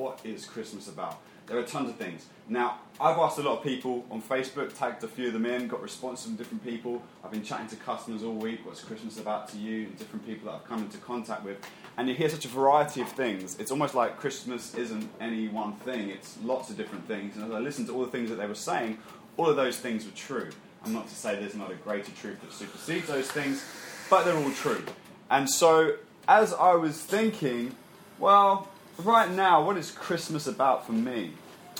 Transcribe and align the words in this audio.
what 0.00 0.20
is 0.24 0.46
Christmas 0.46 0.88
about? 0.88 1.20
There 1.46 1.58
are 1.58 1.62
tons 1.62 1.90
of 1.90 1.96
things. 1.96 2.26
Now, 2.48 2.78
I've 2.98 3.18
asked 3.18 3.38
a 3.38 3.42
lot 3.42 3.58
of 3.58 3.64
people 3.64 4.06
on 4.10 4.22
Facebook, 4.22 4.76
tagged 4.76 5.04
a 5.04 5.08
few 5.08 5.26
of 5.26 5.32
them 5.34 5.44
in, 5.44 5.68
got 5.68 5.82
responses 5.82 6.26
from 6.26 6.36
different 6.36 6.64
people. 6.64 7.02
I've 7.22 7.32
been 7.32 7.42
chatting 7.42 7.66
to 7.68 7.76
customers 7.76 8.22
all 8.22 8.32
week, 8.32 8.64
what's 8.64 8.82
Christmas 8.82 9.18
about 9.18 9.48
to 9.50 9.58
you, 9.58 9.86
and 9.86 9.98
different 9.98 10.24
people 10.24 10.46
that 10.46 10.56
I've 10.56 10.64
come 10.64 10.78
into 10.78 10.96
contact 10.98 11.44
with. 11.44 11.58
And 11.98 12.08
you 12.08 12.14
hear 12.14 12.30
such 12.30 12.46
a 12.46 12.48
variety 12.48 13.02
of 13.02 13.08
things. 13.08 13.58
It's 13.58 13.70
almost 13.70 13.94
like 13.94 14.16
Christmas 14.16 14.74
isn't 14.74 15.10
any 15.20 15.48
one 15.48 15.74
thing, 15.74 16.08
it's 16.08 16.38
lots 16.42 16.70
of 16.70 16.78
different 16.78 17.06
things. 17.06 17.36
And 17.36 17.44
as 17.44 17.50
I 17.50 17.58
listened 17.58 17.88
to 17.88 17.94
all 17.94 18.04
the 18.04 18.10
things 18.10 18.30
that 18.30 18.36
they 18.36 18.46
were 18.46 18.54
saying, 18.54 18.98
all 19.36 19.50
of 19.50 19.56
those 19.56 19.78
things 19.78 20.06
were 20.06 20.12
true. 20.12 20.50
I'm 20.82 20.94
not 20.94 21.08
to 21.08 21.14
say 21.14 21.38
there's 21.38 21.54
not 21.54 21.70
a 21.70 21.74
greater 21.74 22.12
truth 22.12 22.40
that 22.40 22.52
supersedes 22.52 23.08
those 23.08 23.30
things, 23.30 23.62
but 24.08 24.24
they're 24.24 24.36
all 24.36 24.52
true. 24.52 24.82
And 25.30 25.50
so, 25.50 25.96
as 26.26 26.54
I 26.54 26.74
was 26.74 26.98
thinking, 27.02 27.74
well, 28.18 28.69
right 28.98 29.30
now, 29.30 29.64
what 29.64 29.76
is 29.76 29.90
Christmas 29.90 30.46
about 30.46 30.86
for 30.86 30.92
me? 30.92 31.32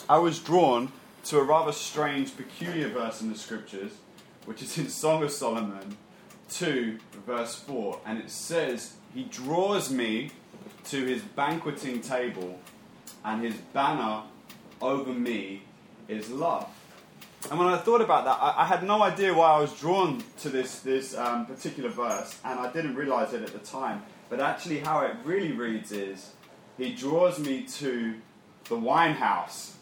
I 0.09 0.19
was 0.19 0.39
drawn 0.39 0.93
to 1.25 1.39
a 1.39 1.45
rather 1.45 1.73
strange, 1.73 2.37
peculiar 2.37 2.89
verse 2.89 3.21
in 3.21 3.31
the 3.31 3.39
scriptures, 3.39 3.93
which 4.47 4.63
is 4.63 4.77
in 4.79 4.89
Song 4.89 5.23
of 5.23 5.31
Solomon 5.31 5.97
2, 6.51 6.99
verse 7.27 7.57
4. 7.57 8.01
And 8.07 8.19
it 8.19 8.31
says, 8.31 8.95
He 9.15 9.25
draws 9.25 9.91
me 9.91 10.31
to 10.85 11.05
his 11.05 11.23
banqueting 11.23 12.01
table, 12.01 12.59
and 13.25 13.43
his 13.43 13.55
banner 13.73 14.23
over 14.81 15.13
me 15.13 15.63
is 16.09 16.31
love. 16.31 16.69
And 17.51 17.59
when 17.59 17.69
I 17.69 17.79
thought 17.79 18.01
about 18.01 18.25
that, 18.25 18.39
I, 18.41 18.63
I 18.63 18.67
had 18.67 18.83
no 18.83 19.03
idea 19.03 19.33
why 19.33 19.53
I 19.53 19.61
was 19.61 19.73
drawn 19.79 20.23
to 20.41 20.49
this, 20.49 20.81
this 20.81 21.17
um, 21.17 21.47
particular 21.47 21.89
verse, 21.89 22.39
and 22.45 22.61
I 22.61 22.71
didn't 22.73 22.97
realize 22.97 23.33
it 23.33 23.43
at 23.43 23.53
the 23.53 23.59
time. 23.59 24.03
But 24.29 24.41
actually, 24.41 24.81
how 24.81 25.01
it 25.01 25.17
really 25.25 25.53
reads 25.53 25.91
is 25.91 26.33
He 26.81 26.95
draws 26.95 27.39
me 27.39 27.65
to 27.75 28.15
the 28.71 28.77
wine 28.77 29.13
house, 29.15 29.77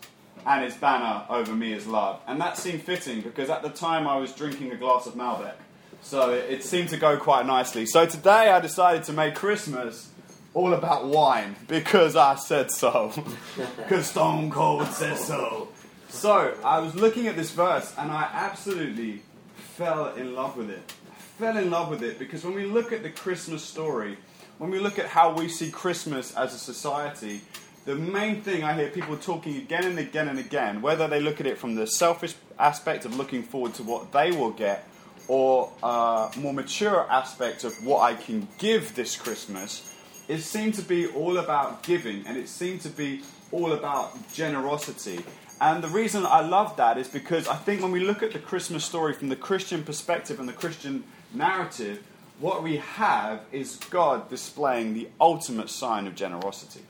and 0.45 0.65
his 0.65 0.75
banner 0.75 1.25
over 1.31 1.55
me 1.55 1.73
is 1.73 1.87
love. 1.87 2.19
And 2.27 2.41
that 2.41 2.59
seemed 2.59 2.83
fitting 2.83 3.21
because 3.21 3.51
at 3.51 3.63
the 3.63 3.69
time 3.69 4.09
I 4.09 4.17
was 4.17 4.33
drinking 4.33 4.73
a 4.73 4.77
glass 4.77 5.07
of 5.07 5.15
Malbec. 5.15 5.55
So 6.03 6.33
it, 6.33 6.51
it 6.51 6.65
seemed 6.65 6.89
to 6.89 6.97
go 6.97 7.17
quite 7.17 7.47
nicely. 7.47 7.87
So 7.87 8.05
today 8.05 8.51
I 8.51 8.59
decided 8.59 9.05
to 9.05 9.13
make 9.13 9.37
Christmas 9.37 10.09
all 10.55 10.75
about 10.75 11.07
wine 11.07 11.55
because 11.69 12.17
I 12.17 12.35
said 12.35 12.73
so. 12.73 13.13
Because 13.77 14.09
Stone 14.09 14.51
Cold 14.51 14.89
says 14.89 15.25
so. 15.25 15.69
So 16.09 16.57
I 16.65 16.81
was 16.81 16.97
looking 16.97 17.29
at 17.29 17.37
this 17.37 17.53
verse 17.53 17.95
and 17.97 18.11
I 18.11 18.29
absolutely 18.33 19.23
fell 19.55 20.15
in 20.17 20.35
love 20.35 20.57
with 20.57 20.69
it. 20.69 20.93
I 21.13 21.15
fell 21.39 21.57
in 21.59 21.71
love 21.71 21.91
with 21.91 22.03
it 22.03 22.19
because 22.19 22.45
when 22.45 22.55
we 22.55 22.65
look 22.65 22.93
at 22.93 23.05
the 23.05 23.11
Christmas 23.11 23.63
story, 23.63 24.17
when 24.59 24.71
we 24.71 24.81
look 24.81 24.99
at 24.99 25.07
how 25.07 25.33
we 25.33 25.49
see 25.49 25.71
Christmas 25.71 26.35
as 26.37 26.55
a 26.55 26.59
society, 26.59 27.41
the 27.85 27.95
main 27.95 28.43
thing 28.43 28.65
I 28.65 28.75
hear 28.75 28.91
people 28.91 29.17
talking 29.17 29.57
again 29.57 29.85
and 29.85 29.99
again 29.99 30.29
and 30.29 30.39
again, 30.39 30.83
whether 30.83 31.09
they 31.09 31.21
look 31.21 31.41
at 31.41 31.47
it 31.47 31.59
from 31.59 31.77
the 31.77 31.87
selfish 31.87 32.35
aspect 32.59 33.05
of 33.05 33.17
looking 33.17 33.43
forward 33.43 33.75
to 33.75 33.83
what 33.83 34.13
they 34.13 34.31
will 34.33 34.51
get, 34.51 34.87
or 35.29 35.73
a 35.83 36.31
more 36.39 36.53
mature 36.53 37.07
aspect 37.11 37.63
of 37.63 37.73
what 37.85 38.01
I 38.01 38.15
can 38.15 38.49
give 38.59 38.95
this 38.95 39.17
Christmas, 39.17 39.95
it 40.27 40.41
seemed 40.41 40.75
to 40.75 40.83
be 40.83 41.07
all 41.07 41.39
about 41.39 41.83
giving 41.83 42.27
and 42.27 42.37
it 42.37 42.49
seemed 42.49 42.81
to 42.83 42.89
be 42.89 43.23
all 43.53 43.73
about 43.73 44.33
generosity. 44.33 45.25
And 45.61 45.83
the 45.83 45.89
reason 45.89 46.27
I 46.27 46.41
love 46.41 46.77
that 46.77 46.99
is 46.99 47.09
because 47.09 47.49
I 47.49 47.57
think 47.57 47.83
when 47.83 47.91
we 47.91 48.01
look 48.01 48.23
at 48.23 48.33
the 48.33 48.39
Christmas 48.39 48.85
story 48.85 49.13
from 49.13 49.29
the 49.29 49.37
Christian 49.37 49.83
perspective 49.83 50.41
and 50.41 50.49
the 50.49 50.53
Christian 50.53 51.05
narrative, 51.33 52.03
what 52.41 52.63
we 52.63 52.77
have 52.77 53.41
is 53.51 53.77
God 53.91 54.31
displaying 54.31 54.95
the 54.95 55.09
ultimate 55.21 55.71
sign 55.71 56.07
of 56.07 56.15
generosity. 56.15 56.83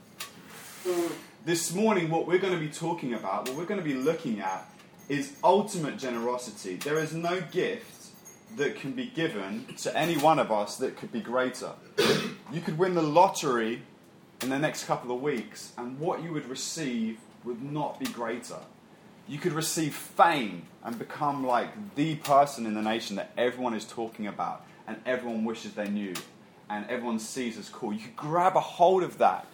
This 1.44 1.72
morning, 1.72 2.10
what 2.10 2.26
we're 2.26 2.38
going 2.38 2.52
to 2.52 2.60
be 2.60 2.68
talking 2.68 3.14
about, 3.14 3.48
what 3.48 3.56
we're 3.56 3.64
going 3.64 3.80
to 3.80 3.84
be 3.84 3.94
looking 3.94 4.40
at, 4.40 4.68
is 5.08 5.36
ultimate 5.42 5.96
generosity. 5.96 6.76
There 6.76 6.98
is 6.98 7.14
no 7.14 7.40
gift 7.40 8.08
that 8.56 8.76
can 8.76 8.92
be 8.92 9.06
given 9.06 9.66
to 9.78 9.96
any 9.96 10.16
one 10.16 10.38
of 10.38 10.52
us 10.52 10.76
that 10.76 10.96
could 10.96 11.12
be 11.12 11.20
greater. 11.20 11.72
You 12.52 12.60
could 12.60 12.76
win 12.76 12.94
the 12.94 13.02
lottery 13.02 13.82
in 14.42 14.50
the 14.50 14.58
next 14.58 14.84
couple 14.84 15.14
of 15.14 15.22
weeks, 15.22 15.72
and 15.78 15.98
what 15.98 16.22
you 16.22 16.32
would 16.32 16.48
receive 16.48 17.18
would 17.44 17.62
not 17.62 17.98
be 17.98 18.06
greater. 18.06 18.58
You 19.26 19.38
could 19.38 19.52
receive 19.52 19.94
fame 19.94 20.64
and 20.84 20.98
become 20.98 21.46
like 21.46 21.94
the 21.94 22.16
person 22.16 22.66
in 22.66 22.74
the 22.74 22.82
nation 22.82 23.16
that 23.16 23.32
everyone 23.36 23.74
is 23.74 23.84
talking 23.84 24.26
about 24.26 24.64
and 24.88 24.96
everyone 25.06 25.44
wishes 25.44 25.74
they 25.74 25.88
knew 25.88 26.14
and 26.70 26.84
everyone 26.88 27.18
sees 27.18 27.58
as 27.58 27.68
cool. 27.68 27.92
You 27.92 28.08
grab 28.16 28.56
a 28.56 28.60
hold 28.60 29.02
of 29.02 29.18
that, 29.18 29.46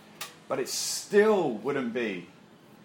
but 0.49 0.59
it 0.59 0.69
still 0.69 1.50
wouldn't 1.55 1.93
be 1.93 2.28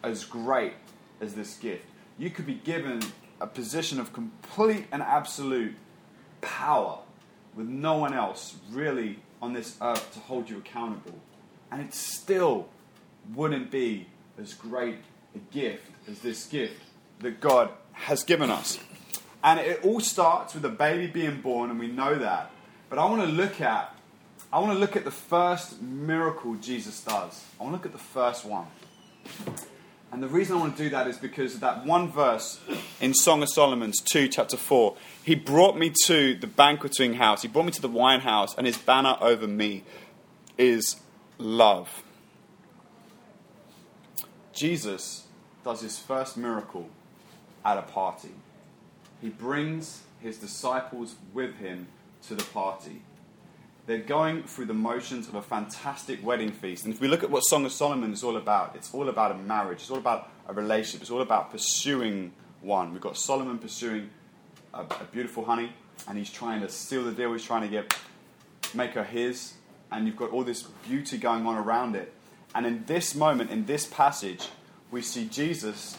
as 0.03 0.25
great 0.25 0.73
as 1.21 1.35
this 1.35 1.55
gift. 1.57 1.85
You 2.17 2.29
could 2.29 2.45
be 2.45 2.55
given 2.55 3.01
a 3.39 3.47
position 3.47 3.99
of 3.99 4.11
complete 4.11 4.85
and 4.91 5.01
absolute 5.01 5.75
power 6.41 6.99
with 7.55 7.67
no 7.67 7.97
one 7.97 8.13
else 8.13 8.55
really 8.71 9.19
on 9.41 9.53
this 9.53 9.77
earth 9.81 10.13
to 10.13 10.19
hold 10.19 10.49
you 10.49 10.57
accountable. 10.57 11.17
And 11.71 11.81
it 11.81 11.93
still 11.93 12.67
wouldn't 13.33 13.71
be 13.71 14.07
as 14.37 14.53
great 14.53 14.97
a 15.35 15.39
gift 15.53 15.85
as 16.07 16.19
this 16.19 16.45
gift 16.47 16.81
that 17.19 17.39
God 17.39 17.69
has 17.93 18.23
given 18.23 18.49
us. 18.49 18.79
And 19.43 19.59
it 19.59 19.83
all 19.83 19.99
starts 19.99 20.53
with 20.53 20.65
a 20.65 20.69
baby 20.69 21.07
being 21.07 21.41
born, 21.41 21.69
and 21.69 21.79
we 21.79 21.87
know 21.87 22.15
that. 22.15 22.51
But 22.89 22.99
I 22.99 23.05
want 23.05 23.21
to 23.21 23.27
look 23.27 23.61
at 23.61 23.95
I 24.51 24.57
want 24.57 24.73
to 24.73 24.79
look 24.79 24.95
at 24.95 25.05
the 25.05 25.11
first 25.11 25.79
miracle 25.79 26.55
Jesus 26.55 27.01
does. 27.01 27.45
I 27.59 27.63
want 27.63 27.73
to 27.73 27.77
look 27.77 27.85
at 27.85 27.91
the 27.91 28.03
first 28.03 28.45
one. 28.45 28.65
And 30.11 30.23
the 30.23 30.27
reason 30.27 30.57
I 30.57 30.59
want 30.59 30.75
to 30.75 30.83
do 30.83 30.89
that 30.89 31.05
is 31.05 31.17
because 31.17 31.53
of 31.53 31.59
that 31.61 31.85
one 31.85 32.11
verse 32.11 32.59
in 32.99 33.13
Song 33.13 33.43
of 33.43 33.49
Solomon's 33.49 34.01
2, 34.01 34.27
chapter 34.27 34.57
4. 34.57 34.95
He 35.23 35.35
brought 35.35 35.77
me 35.77 35.93
to 36.05 36.33
the 36.33 36.47
banqueting 36.47 37.13
house, 37.13 37.43
he 37.43 37.47
brought 37.47 37.65
me 37.65 37.71
to 37.73 37.81
the 37.81 37.87
wine 37.87 38.21
house, 38.21 38.57
and 38.57 38.65
his 38.65 38.77
banner 38.77 39.17
over 39.21 39.45
me 39.45 39.83
is 40.57 40.95
love. 41.37 42.01
Jesus 44.51 45.27
does 45.63 45.81
his 45.81 45.99
first 45.99 46.37
miracle 46.37 46.89
at 47.63 47.77
a 47.77 47.83
party. 47.83 48.31
He 49.21 49.29
brings 49.29 50.01
his 50.19 50.37
disciples 50.37 51.15
with 51.33 51.55
him 51.55 51.87
to 52.27 52.35
the 52.35 52.43
party. 52.43 53.01
They're 53.85 53.97
going 53.97 54.43
through 54.43 54.65
the 54.65 54.73
motions 54.73 55.27
of 55.27 55.35
a 55.35 55.41
fantastic 55.41 56.23
wedding 56.23 56.51
feast. 56.51 56.85
And 56.85 56.93
if 56.93 57.01
we 57.01 57.07
look 57.07 57.23
at 57.23 57.31
what 57.31 57.41
Song 57.41 57.65
of 57.65 57.71
Solomon 57.71 58.13
is 58.13 58.23
all 58.23 58.37
about, 58.37 58.75
it's 58.75 58.93
all 58.93 59.09
about 59.09 59.31
a 59.31 59.35
marriage, 59.35 59.79
it's 59.79 59.89
all 59.89 59.97
about 59.97 60.29
a 60.47 60.53
relationship, 60.53 61.01
it's 61.01 61.11
all 61.11 61.21
about 61.21 61.51
pursuing 61.51 62.31
one. 62.61 62.91
We've 62.91 63.01
got 63.01 63.17
Solomon 63.17 63.57
pursuing 63.57 64.09
a, 64.73 64.81
a 64.81 65.07
beautiful 65.11 65.45
honey, 65.45 65.71
and 66.07 66.17
he's 66.17 66.29
trying 66.29 66.61
to 66.61 66.69
seal 66.69 67.03
the 67.03 67.11
deal, 67.11 67.33
he's 67.33 67.43
trying 67.43 67.63
to 67.63 67.67
get 67.67 67.95
make 68.75 68.91
her 68.91 69.03
his, 69.03 69.53
and 69.91 70.05
you've 70.05 70.17
got 70.17 70.29
all 70.29 70.43
this 70.43 70.63
beauty 70.87 71.17
going 71.17 71.45
on 71.47 71.57
around 71.57 71.95
it. 71.95 72.13
And 72.53 72.65
in 72.65 72.83
this 72.85 73.15
moment, 73.15 73.49
in 73.49 73.65
this 73.65 73.85
passage, 73.85 74.49
we 74.91 75.01
see 75.01 75.27
Jesus 75.27 75.97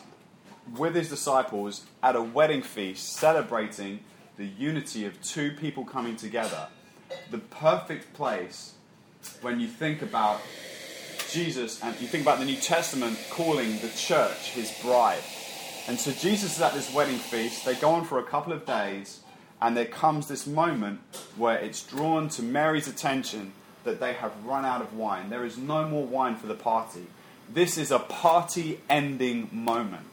with 0.77 0.95
his 0.95 1.09
disciples 1.09 1.85
at 2.03 2.17
a 2.17 2.23
wedding 2.23 2.63
feast 2.63 3.15
celebrating 3.15 4.01
the 4.37 4.47
unity 4.47 5.05
of 5.05 5.21
two 5.23 5.51
people 5.53 5.85
coming 5.85 6.17
together 6.17 6.69
the 7.31 7.39
perfect 7.39 8.13
place 8.15 8.75
when 9.41 9.61
you 9.61 9.67
think 9.67 10.03
about 10.03 10.41
Jesus 11.31 11.83
and 11.83 11.99
you 12.01 12.07
think 12.07 12.23
about 12.23 12.39
the 12.39 12.45
New 12.45 12.57
Testament 12.57 13.19
calling 13.31 13.79
the 13.79 13.89
church 13.91 14.51
his 14.51 14.73
bride. 14.83 15.23
And 15.89 15.99
so 15.99 16.13
Jesus 16.13 16.57
is 16.57 16.63
at 16.63 16.75
this 16.75 16.93
wedding 16.93 17.19
feast. 17.19 17.65
They 17.65 17.75
go 17.75 17.91
on 17.91 18.05
for 18.05 18.19
a 18.19 18.23
couple 18.23 18.53
of 18.53 18.67
days, 18.67 19.21
and 19.61 19.77
there 19.77 19.87
comes 19.87 20.29
this 20.29 20.47
moment 20.47 21.01
where 21.37 21.59
it's 21.59 21.83
drawn 21.83 22.29
to 22.31 22.43
Mary's 22.43 22.89
attention 22.89 23.53
that 23.85 24.01
they 24.01 24.13
have 24.13 24.33
run 24.45 24.65
out 24.65 24.83
of 24.83 24.95
wine. 24.95 25.31
There 25.31 25.45
is 25.45 25.57
no 25.57 25.89
more 25.89 26.05
wine 26.05 26.37
for 26.37 26.47
the 26.47 26.55
party. 26.55 27.07
This 27.53 27.79
is 27.79 27.91
a 27.91 27.99
party 27.99 28.81
ending 28.89 29.49
moment. 29.53 30.07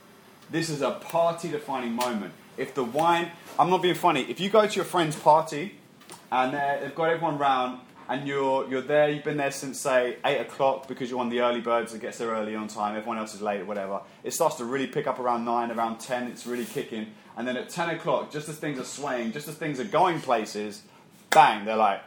This 0.49 0.69
is 0.69 0.81
a 0.81 0.91
party 0.91 1.49
defining 1.49 1.93
moment. 1.93 2.33
If 2.57 2.73
the 2.73 2.83
wine, 2.83 3.31
I'm 3.59 3.69
not 3.69 3.81
being 3.81 3.95
funny, 3.95 4.21
if 4.29 4.39
you 4.39 4.49
go 4.49 4.65
to 4.65 4.75
your 4.75 4.85
friend's 4.85 5.15
party 5.15 5.75
and 6.31 6.53
they've 6.53 6.95
got 6.95 7.09
everyone 7.09 7.37
round, 7.37 7.79
and 8.09 8.25
you're 8.25 8.67
you're 8.69 8.81
there. 8.81 9.09
You've 9.09 9.25
been 9.25 9.37
there 9.37 9.51
since 9.51 9.79
say 9.79 10.17
eight 10.23 10.39
o'clock 10.39 10.87
because 10.87 11.09
you're 11.09 11.17
one 11.17 11.27
of 11.27 11.31
the 11.31 11.41
early 11.41 11.59
birds 11.59 11.91
that 11.91 11.99
gets 11.99 12.17
there 12.17 12.29
early 12.29 12.55
on 12.55 12.69
time. 12.69 12.95
Everyone 12.95 13.17
else 13.17 13.33
is 13.35 13.41
late 13.41 13.61
or 13.61 13.65
whatever. 13.65 13.99
It 14.23 14.33
starts 14.33 14.55
to 14.55 14.65
really 14.65 14.87
pick 14.87 15.07
up 15.07 15.19
around 15.19 15.43
nine, 15.43 15.71
around 15.71 15.99
ten. 15.99 16.27
It's 16.27 16.47
really 16.47 16.63
kicking, 16.65 17.07
and 17.35 17.45
then 17.45 17.57
at 17.57 17.69
ten 17.69 17.89
o'clock, 17.89 18.31
just 18.31 18.47
as 18.47 18.55
things 18.57 18.79
are 18.79 18.85
swaying, 18.85 19.33
just 19.33 19.49
as 19.49 19.55
things 19.55 19.79
are 19.79 19.83
going 19.83 20.21
places, 20.21 20.83
bang! 21.31 21.65
They're 21.65 21.75
like 21.75 22.01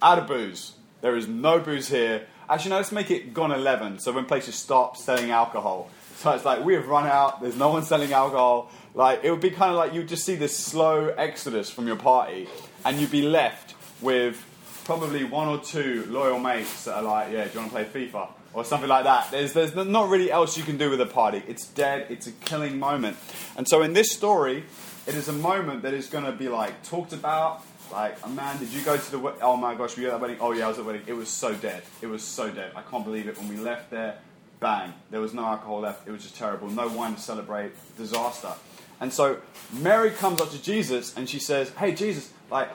out 0.00 0.18
of 0.20 0.28
booze. 0.28 0.74
There 1.00 1.16
is 1.16 1.26
no 1.26 1.58
booze 1.58 1.88
here. 1.88 2.28
Actually, 2.48 2.70
no. 2.70 2.76
Let's 2.76 2.92
make 2.92 3.10
it 3.10 3.34
gone 3.34 3.50
eleven. 3.50 3.98
So 3.98 4.12
when 4.12 4.26
places 4.26 4.54
stop 4.54 4.96
selling 4.96 5.32
alcohol. 5.32 5.90
So 6.20 6.30
it's 6.32 6.44
like 6.44 6.62
we 6.62 6.74
have 6.74 6.86
run 6.86 7.06
out. 7.06 7.40
There's 7.40 7.56
no 7.56 7.70
one 7.70 7.82
selling 7.82 8.12
alcohol. 8.12 8.70
Like 8.94 9.24
it 9.24 9.30
would 9.30 9.40
be 9.40 9.50
kind 9.50 9.70
of 9.70 9.78
like 9.78 9.94
you'd 9.94 10.06
just 10.06 10.26
see 10.26 10.34
this 10.36 10.54
slow 10.54 11.08
exodus 11.08 11.70
from 11.70 11.86
your 11.86 11.96
party, 11.96 12.46
and 12.84 13.00
you'd 13.00 13.10
be 13.10 13.22
left 13.22 13.74
with 14.02 14.44
probably 14.84 15.24
one 15.24 15.48
or 15.48 15.58
two 15.58 16.04
loyal 16.10 16.38
mates 16.38 16.84
that 16.84 16.96
are 16.96 17.02
like, 17.02 17.32
yeah, 17.32 17.44
do 17.46 17.50
you 17.54 17.60
want 17.60 17.72
to 17.72 17.84
play 17.90 18.08
FIFA? 18.08 18.28
or 18.52 18.64
something 18.64 18.88
like 18.88 19.04
that. 19.04 19.30
There's, 19.30 19.52
there's 19.52 19.74
not 19.74 20.08
really 20.08 20.30
else 20.30 20.58
you 20.58 20.64
can 20.64 20.76
do 20.76 20.90
with 20.90 21.00
a 21.00 21.06
party. 21.06 21.40
It's 21.46 21.66
dead, 21.68 22.06
it's 22.10 22.26
a 22.26 22.32
killing 22.32 22.80
moment. 22.80 23.16
And 23.56 23.68
so 23.68 23.82
in 23.82 23.92
this 23.92 24.10
story, 24.10 24.64
it 25.06 25.14
is 25.14 25.28
a 25.28 25.32
moment 25.32 25.82
that 25.82 25.94
is 25.94 26.08
going 26.08 26.24
to 26.24 26.32
be 26.32 26.48
like 26.48 26.82
talked 26.82 27.12
about. 27.12 27.62
Like, 27.92 28.18
oh, 28.24 28.28
man, 28.28 28.58
did 28.58 28.68
you 28.68 28.82
go 28.82 28.96
to 28.96 29.10
the? 29.10 29.18
Oh 29.40 29.56
my 29.56 29.74
gosh, 29.74 29.96
were 29.96 30.02
you 30.02 30.08
at 30.08 30.12
that 30.12 30.20
wedding? 30.20 30.38
Oh 30.40 30.52
yeah, 30.52 30.66
I 30.66 30.68
was 30.68 30.78
at 30.78 30.84
the 30.84 30.86
wedding. 30.86 31.02
It 31.06 31.12
was 31.12 31.28
so 31.28 31.54
dead. 31.54 31.82
It 32.00 32.06
was 32.06 32.22
so 32.22 32.50
dead. 32.50 32.72
I 32.76 32.82
can't 32.82 33.04
believe 33.04 33.26
it. 33.26 33.36
When 33.36 33.48
we 33.48 33.56
left 33.56 33.90
there, 33.90 34.18
bang, 34.60 34.92
there 35.10 35.20
was 35.20 35.34
no 35.34 35.44
alcohol 35.44 35.80
left. 35.80 36.06
It 36.06 36.12
was 36.12 36.22
just 36.22 36.36
terrible. 36.36 36.68
No 36.68 36.88
wine 36.88 37.14
to 37.14 37.20
celebrate. 37.20 37.72
Disaster. 37.96 38.52
And 39.00 39.12
so 39.12 39.38
Mary 39.72 40.10
comes 40.10 40.40
up 40.40 40.50
to 40.50 40.62
Jesus 40.62 41.16
and 41.16 41.28
she 41.28 41.38
says, 41.38 41.70
Hey, 41.70 41.92
Jesus, 41.94 42.30
like, 42.50 42.68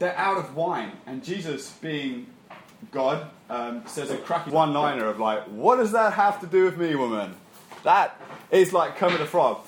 they're 0.00 0.16
out 0.16 0.36
of 0.36 0.56
wine. 0.56 0.92
And 1.06 1.22
Jesus, 1.22 1.70
being 1.80 2.26
God, 2.90 3.30
um, 3.48 3.84
says 3.86 4.10
a 4.10 4.16
cracking 4.16 4.52
one 4.52 4.72
liner 4.72 5.06
of, 5.06 5.20
like, 5.20 5.44
What 5.44 5.76
does 5.76 5.92
that 5.92 6.14
have 6.14 6.40
to 6.40 6.46
do 6.46 6.64
with 6.64 6.76
me, 6.76 6.94
woman? 6.96 7.36
That 7.84 8.20
is 8.50 8.72
like 8.72 8.96
Kermit 8.96 9.18
the 9.18 9.26
Frog. 9.26 9.64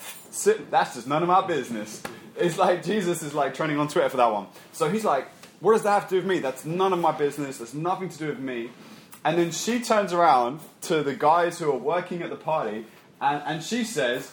That's 0.69 0.95
just 0.95 1.07
none 1.07 1.21
of 1.23 1.29
my 1.29 1.45
business. 1.45 2.03
It's 2.37 2.57
like 2.57 2.83
Jesus 2.83 3.23
is 3.23 3.33
like 3.33 3.53
trending 3.53 3.79
on 3.79 3.87
Twitter 3.87 4.09
for 4.09 4.17
that 4.17 4.31
one. 4.31 4.47
So 4.73 4.89
he's 4.89 5.05
like, 5.05 5.29
What 5.61 5.73
does 5.73 5.83
that 5.83 6.01
have 6.01 6.09
to 6.09 6.15
do 6.15 6.17
with 6.17 6.25
me? 6.25 6.39
That's 6.39 6.65
none 6.65 6.91
of 6.91 6.99
my 6.99 7.13
business. 7.13 7.59
That's 7.59 7.73
nothing 7.73 8.09
to 8.09 8.17
do 8.17 8.27
with 8.27 8.39
me. 8.39 8.71
And 9.25 9.37
then 9.37 9.51
she 9.51 9.79
turns 9.81 10.13
around 10.13 10.61
to 10.81 11.01
the 11.03 11.15
guys 11.15 11.59
who 11.59 11.69
are 11.71 11.77
working 11.77 12.21
at 12.21 12.29
the 12.29 12.35
party 12.35 12.85
and, 13.19 13.41
and 13.45 13.63
she 13.63 13.83
says, 13.83 14.31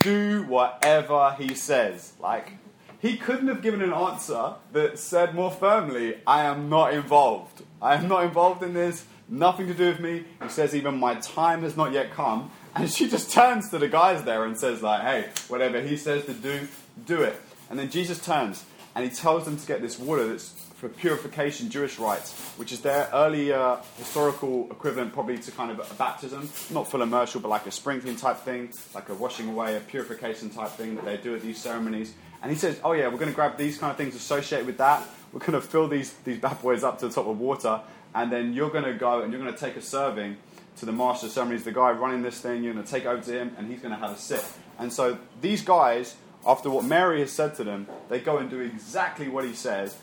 Do 0.00 0.44
whatever 0.44 1.34
he 1.38 1.54
says. 1.54 2.12
Like, 2.20 2.52
he 3.00 3.16
couldn't 3.16 3.48
have 3.48 3.62
given 3.62 3.82
an 3.82 3.92
answer 3.92 4.54
that 4.72 4.98
said 4.98 5.34
more 5.34 5.50
firmly, 5.50 6.18
I 6.26 6.44
am 6.44 6.68
not 6.68 6.94
involved. 6.94 7.62
I 7.80 7.94
am 7.94 8.06
not 8.06 8.24
involved 8.24 8.62
in 8.62 8.74
this. 8.74 9.06
Nothing 9.28 9.66
to 9.66 9.74
do 9.74 9.86
with 9.86 10.00
me. 10.00 10.24
He 10.42 10.48
says, 10.50 10.76
Even 10.76 11.00
my 11.00 11.14
time 11.16 11.62
has 11.62 11.76
not 11.76 11.92
yet 11.92 12.12
come. 12.12 12.50
And 12.76 12.90
she 12.90 13.08
just 13.08 13.30
turns 13.30 13.70
to 13.70 13.78
the 13.78 13.88
guys 13.88 14.24
there 14.24 14.44
and 14.44 14.58
says, 14.58 14.82
like, 14.82 15.02
hey, 15.02 15.30
whatever 15.48 15.80
he 15.80 15.96
says 15.96 16.24
to 16.24 16.34
do, 16.34 16.68
do 17.06 17.22
it. 17.22 17.40
And 17.70 17.78
then 17.78 17.88
Jesus 17.88 18.22
turns 18.22 18.64
and 18.94 19.08
he 19.08 19.14
tells 19.14 19.44
them 19.44 19.56
to 19.56 19.66
get 19.66 19.80
this 19.80 19.98
water 19.98 20.26
that's 20.26 20.52
for 20.84 20.90
purification 20.90 21.70
Jewish 21.70 21.98
rites, 21.98 22.38
which 22.58 22.70
is 22.70 22.82
their 22.82 23.08
early 23.14 23.50
uh, 23.50 23.76
historical 23.96 24.70
equivalent 24.70 25.14
probably 25.14 25.38
to 25.38 25.50
kind 25.50 25.70
of 25.70 25.78
a 25.78 25.94
baptism, 25.94 26.50
not 26.70 26.90
full 26.90 27.00
immersion, 27.00 27.40
but 27.40 27.48
like 27.48 27.66
a 27.66 27.70
sprinkling 27.70 28.16
type 28.16 28.36
thing, 28.40 28.70
like 28.94 29.08
a 29.08 29.14
washing 29.14 29.48
away, 29.48 29.78
a 29.78 29.80
purification 29.80 30.50
type 30.50 30.68
thing 30.72 30.94
that 30.96 31.06
they 31.06 31.16
do 31.16 31.34
at 31.34 31.40
these 31.40 31.56
ceremonies. 31.56 32.12
And 32.42 32.52
he 32.52 32.58
says, 32.58 32.78
oh 32.84 32.92
yeah, 32.92 33.08
we're 33.08 33.16
going 33.16 33.30
to 33.30 33.34
grab 33.34 33.56
these 33.56 33.78
kind 33.78 33.92
of 33.92 33.96
things 33.96 34.14
associated 34.14 34.66
with 34.66 34.76
that. 34.76 35.02
We're 35.32 35.40
going 35.40 35.52
to 35.52 35.62
fill 35.62 35.88
these, 35.88 36.12
these 36.24 36.38
bad 36.38 36.60
boys 36.60 36.84
up 36.84 36.98
to 36.98 37.08
the 37.08 37.14
top 37.14 37.26
of 37.28 37.40
water, 37.40 37.80
and 38.14 38.30
then 38.30 38.52
you're 38.52 38.68
going 38.68 38.84
to 38.84 38.92
go 38.92 39.22
and 39.22 39.32
you're 39.32 39.40
going 39.40 39.54
to 39.54 39.58
take 39.58 39.76
a 39.76 39.82
serving 39.82 40.36
to 40.80 40.84
the 40.84 40.92
master 40.92 41.28
of 41.28 41.32
ceremonies, 41.32 41.64
the 41.64 41.72
guy 41.72 41.92
running 41.92 42.20
this 42.20 42.40
thing, 42.40 42.62
you're 42.62 42.74
going 42.74 42.84
to 42.84 42.90
take 42.90 43.06
over 43.06 43.22
to 43.22 43.32
him, 43.32 43.54
and 43.56 43.70
he's 43.70 43.80
going 43.80 43.94
to 43.94 44.00
have 44.00 44.10
a 44.10 44.18
sip. 44.18 44.44
And 44.78 44.92
so 44.92 45.16
these 45.40 45.62
guys, 45.62 46.16
after 46.46 46.68
what 46.68 46.84
Mary 46.84 47.20
has 47.20 47.32
said 47.32 47.54
to 47.54 47.64
them, 47.64 47.86
they 48.10 48.20
go 48.20 48.36
and 48.36 48.50
do 48.50 48.60
exactly 48.60 49.28
what 49.28 49.44
he 49.44 49.54
says, 49.54 49.96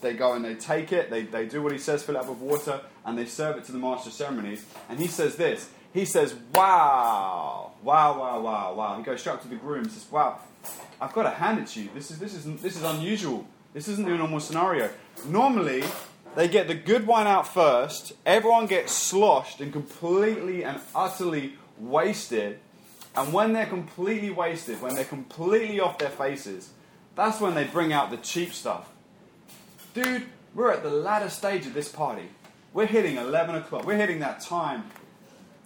they 0.00 0.14
go 0.14 0.34
and 0.34 0.44
they 0.44 0.54
take 0.54 0.92
it, 0.92 1.10
they, 1.10 1.22
they 1.22 1.46
do 1.46 1.62
what 1.62 1.72
he 1.72 1.78
says, 1.78 2.02
fill 2.02 2.16
it 2.16 2.20
up 2.20 2.28
with 2.28 2.38
water, 2.38 2.80
and 3.04 3.18
they 3.18 3.24
serve 3.24 3.56
it 3.56 3.64
to 3.64 3.72
the 3.72 3.78
master 3.78 4.08
of 4.08 4.14
ceremonies. 4.14 4.64
And 4.88 4.98
he 4.98 5.06
says 5.06 5.36
this 5.36 5.70
He 5.92 6.04
says, 6.04 6.34
Wow, 6.54 7.72
wow, 7.82 8.18
wow, 8.18 8.40
wow, 8.40 8.74
wow. 8.74 8.96
He 8.96 9.02
goes 9.02 9.20
straight 9.20 9.34
up 9.34 9.42
to 9.42 9.48
the 9.48 9.56
groom 9.56 9.84
and 9.84 9.92
says, 9.92 10.06
Wow, 10.10 10.40
I've 11.00 11.12
got 11.12 11.24
to 11.24 11.30
hand 11.30 11.58
it 11.58 11.68
to 11.68 11.82
you. 11.82 11.88
This 11.94 12.10
is, 12.10 12.18
this 12.18 12.34
is, 12.34 12.44
this 12.60 12.76
is 12.76 12.82
unusual. 12.82 13.46
This 13.74 13.88
isn't 13.88 14.08
the 14.08 14.16
normal 14.16 14.40
scenario. 14.40 14.90
Normally, 15.26 15.84
they 16.34 16.48
get 16.48 16.68
the 16.68 16.74
good 16.74 17.06
wine 17.06 17.26
out 17.26 17.46
first, 17.46 18.12
everyone 18.24 18.66
gets 18.66 18.92
sloshed 18.92 19.60
and 19.60 19.72
completely 19.72 20.64
and 20.64 20.80
utterly 20.94 21.54
wasted. 21.78 22.60
And 23.16 23.32
when 23.32 23.52
they're 23.52 23.66
completely 23.66 24.30
wasted, 24.30 24.80
when 24.80 24.94
they're 24.94 25.04
completely 25.04 25.80
off 25.80 25.98
their 25.98 26.10
faces, 26.10 26.70
that's 27.16 27.40
when 27.40 27.54
they 27.54 27.64
bring 27.64 27.92
out 27.92 28.10
the 28.10 28.16
cheap 28.16 28.52
stuff. 28.52 28.88
Dude, 30.02 30.26
we're 30.54 30.70
at 30.70 30.84
the 30.84 30.90
latter 30.90 31.28
stage 31.28 31.66
of 31.66 31.74
this 31.74 31.88
party. 31.88 32.28
We're 32.72 32.86
hitting 32.86 33.16
11 33.16 33.56
o'clock. 33.56 33.84
We're 33.84 33.96
hitting 33.96 34.20
that 34.20 34.40
time 34.40 34.84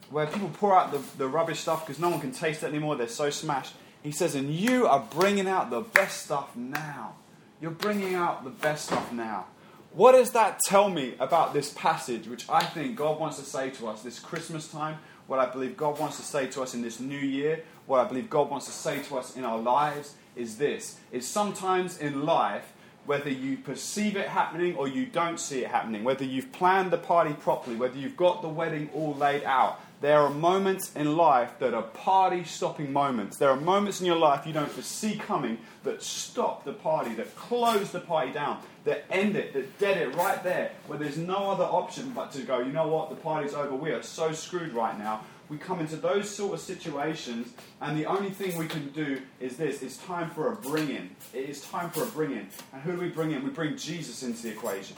where 0.08 0.26
people 0.26 0.48
pour 0.54 0.74
out 0.74 0.90
the, 0.90 1.02
the 1.18 1.28
rubbish 1.28 1.60
stuff 1.60 1.84
because 1.84 2.00
no 2.00 2.08
one 2.08 2.18
can 2.18 2.32
taste 2.32 2.62
it 2.62 2.68
anymore. 2.68 2.96
They're 2.96 3.08
so 3.08 3.28
smashed. 3.28 3.74
He 4.02 4.10
says, 4.10 4.34
and 4.34 4.50
you 4.50 4.86
are 4.86 5.06
bringing 5.10 5.48
out 5.48 5.68
the 5.68 5.82
best 5.82 6.22
stuff 6.22 6.56
now. 6.56 7.16
You're 7.60 7.72
bringing 7.72 8.14
out 8.14 8.42
the 8.42 8.48
best 8.48 8.86
stuff 8.86 9.12
now. 9.12 9.48
What 9.92 10.12
does 10.12 10.30
that 10.30 10.60
tell 10.60 10.88
me 10.88 11.14
about 11.20 11.52
this 11.52 11.68
passage, 11.74 12.26
which 12.26 12.48
I 12.48 12.64
think 12.64 12.96
God 12.96 13.20
wants 13.20 13.38
to 13.38 13.44
say 13.44 13.68
to 13.68 13.88
us 13.88 14.02
this 14.02 14.18
Christmas 14.18 14.66
time? 14.66 14.96
What 15.26 15.40
I 15.40 15.46
believe 15.52 15.76
God 15.76 15.98
wants 15.98 16.16
to 16.16 16.22
say 16.22 16.46
to 16.46 16.62
us 16.62 16.72
in 16.72 16.80
this 16.80 17.00
new 17.00 17.18
year, 17.18 17.64
what 17.84 18.00
I 18.00 18.08
believe 18.08 18.30
God 18.30 18.48
wants 18.48 18.64
to 18.64 18.72
say 18.72 19.02
to 19.02 19.18
us 19.18 19.36
in 19.36 19.44
our 19.44 19.58
lives 19.58 20.14
is 20.34 20.56
this: 20.56 20.98
is 21.12 21.28
sometimes 21.28 21.98
in 21.98 22.24
life 22.24 22.71
whether 23.04 23.30
you 23.30 23.56
perceive 23.56 24.16
it 24.16 24.28
happening 24.28 24.76
or 24.76 24.86
you 24.86 25.06
don't 25.06 25.40
see 25.40 25.64
it 25.64 25.70
happening, 25.70 26.04
whether 26.04 26.24
you've 26.24 26.52
planned 26.52 26.90
the 26.90 26.98
party 26.98 27.34
properly, 27.34 27.76
whether 27.76 27.98
you've 27.98 28.16
got 28.16 28.42
the 28.42 28.48
wedding 28.48 28.88
all 28.94 29.14
laid 29.14 29.42
out, 29.44 29.80
there 30.00 30.20
are 30.20 30.30
moments 30.30 30.92
in 30.96 31.16
life 31.16 31.58
that 31.60 31.74
are 31.74 31.82
party 31.82 32.42
stopping 32.42 32.92
moments. 32.92 33.36
There 33.36 33.50
are 33.50 33.60
moments 33.60 34.00
in 34.00 34.06
your 34.06 34.16
life 34.16 34.46
you 34.46 34.52
don't 34.52 34.70
foresee 34.70 35.16
coming 35.16 35.58
that 35.84 36.02
stop 36.02 36.64
the 36.64 36.72
party, 36.72 37.14
that 37.14 37.36
close 37.36 37.90
the 37.92 38.00
party 38.00 38.32
down, 38.32 38.58
that 38.84 39.04
end 39.10 39.36
it, 39.36 39.52
that 39.52 39.78
dead 39.78 39.98
it 39.98 40.14
right 40.16 40.42
there, 40.42 40.72
where 40.88 40.98
there's 40.98 41.18
no 41.18 41.50
other 41.50 41.64
option 41.64 42.10
but 42.10 42.32
to 42.32 42.42
go, 42.42 42.58
you 42.58 42.72
know 42.72 42.88
what, 42.88 43.10
the 43.10 43.16
party's 43.16 43.54
over, 43.54 43.76
we 43.76 43.90
are 43.90 44.02
so 44.02 44.32
screwed 44.32 44.72
right 44.72 44.98
now 44.98 45.24
we 45.52 45.58
come 45.58 45.80
into 45.80 45.96
those 45.96 46.34
sort 46.34 46.54
of 46.54 46.60
situations, 46.60 47.52
and 47.82 47.94
the 47.94 48.06
only 48.06 48.30
thing 48.30 48.56
we 48.56 48.66
can 48.66 48.88
do 48.92 49.20
is 49.38 49.58
this 49.58 49.82
it's 49.82 49.98
time 49.98 50.30
for 50.30 50.50
a 50.50 50.56
bring 50.56 50.88
in. 50.88 51.10
It 51.34 51.50
is 51.50 51.60
time 51.60 51.90
for 51.90 52.04
a 52.04 52.06
bring 52.06 52.32
in. 52.32 52.48
And 52.72 52.80
who 52.82 52.92
do 52.92 53.00
we 53.02 53.10
bring 53.10 53.32
in? 53.32 53.44
We 53.44 53.50
bring 53.50 53.76
Jesus 53.76 54.22
into 54.22 54.42
the 54.44 54.48
equation. 54.48 54.96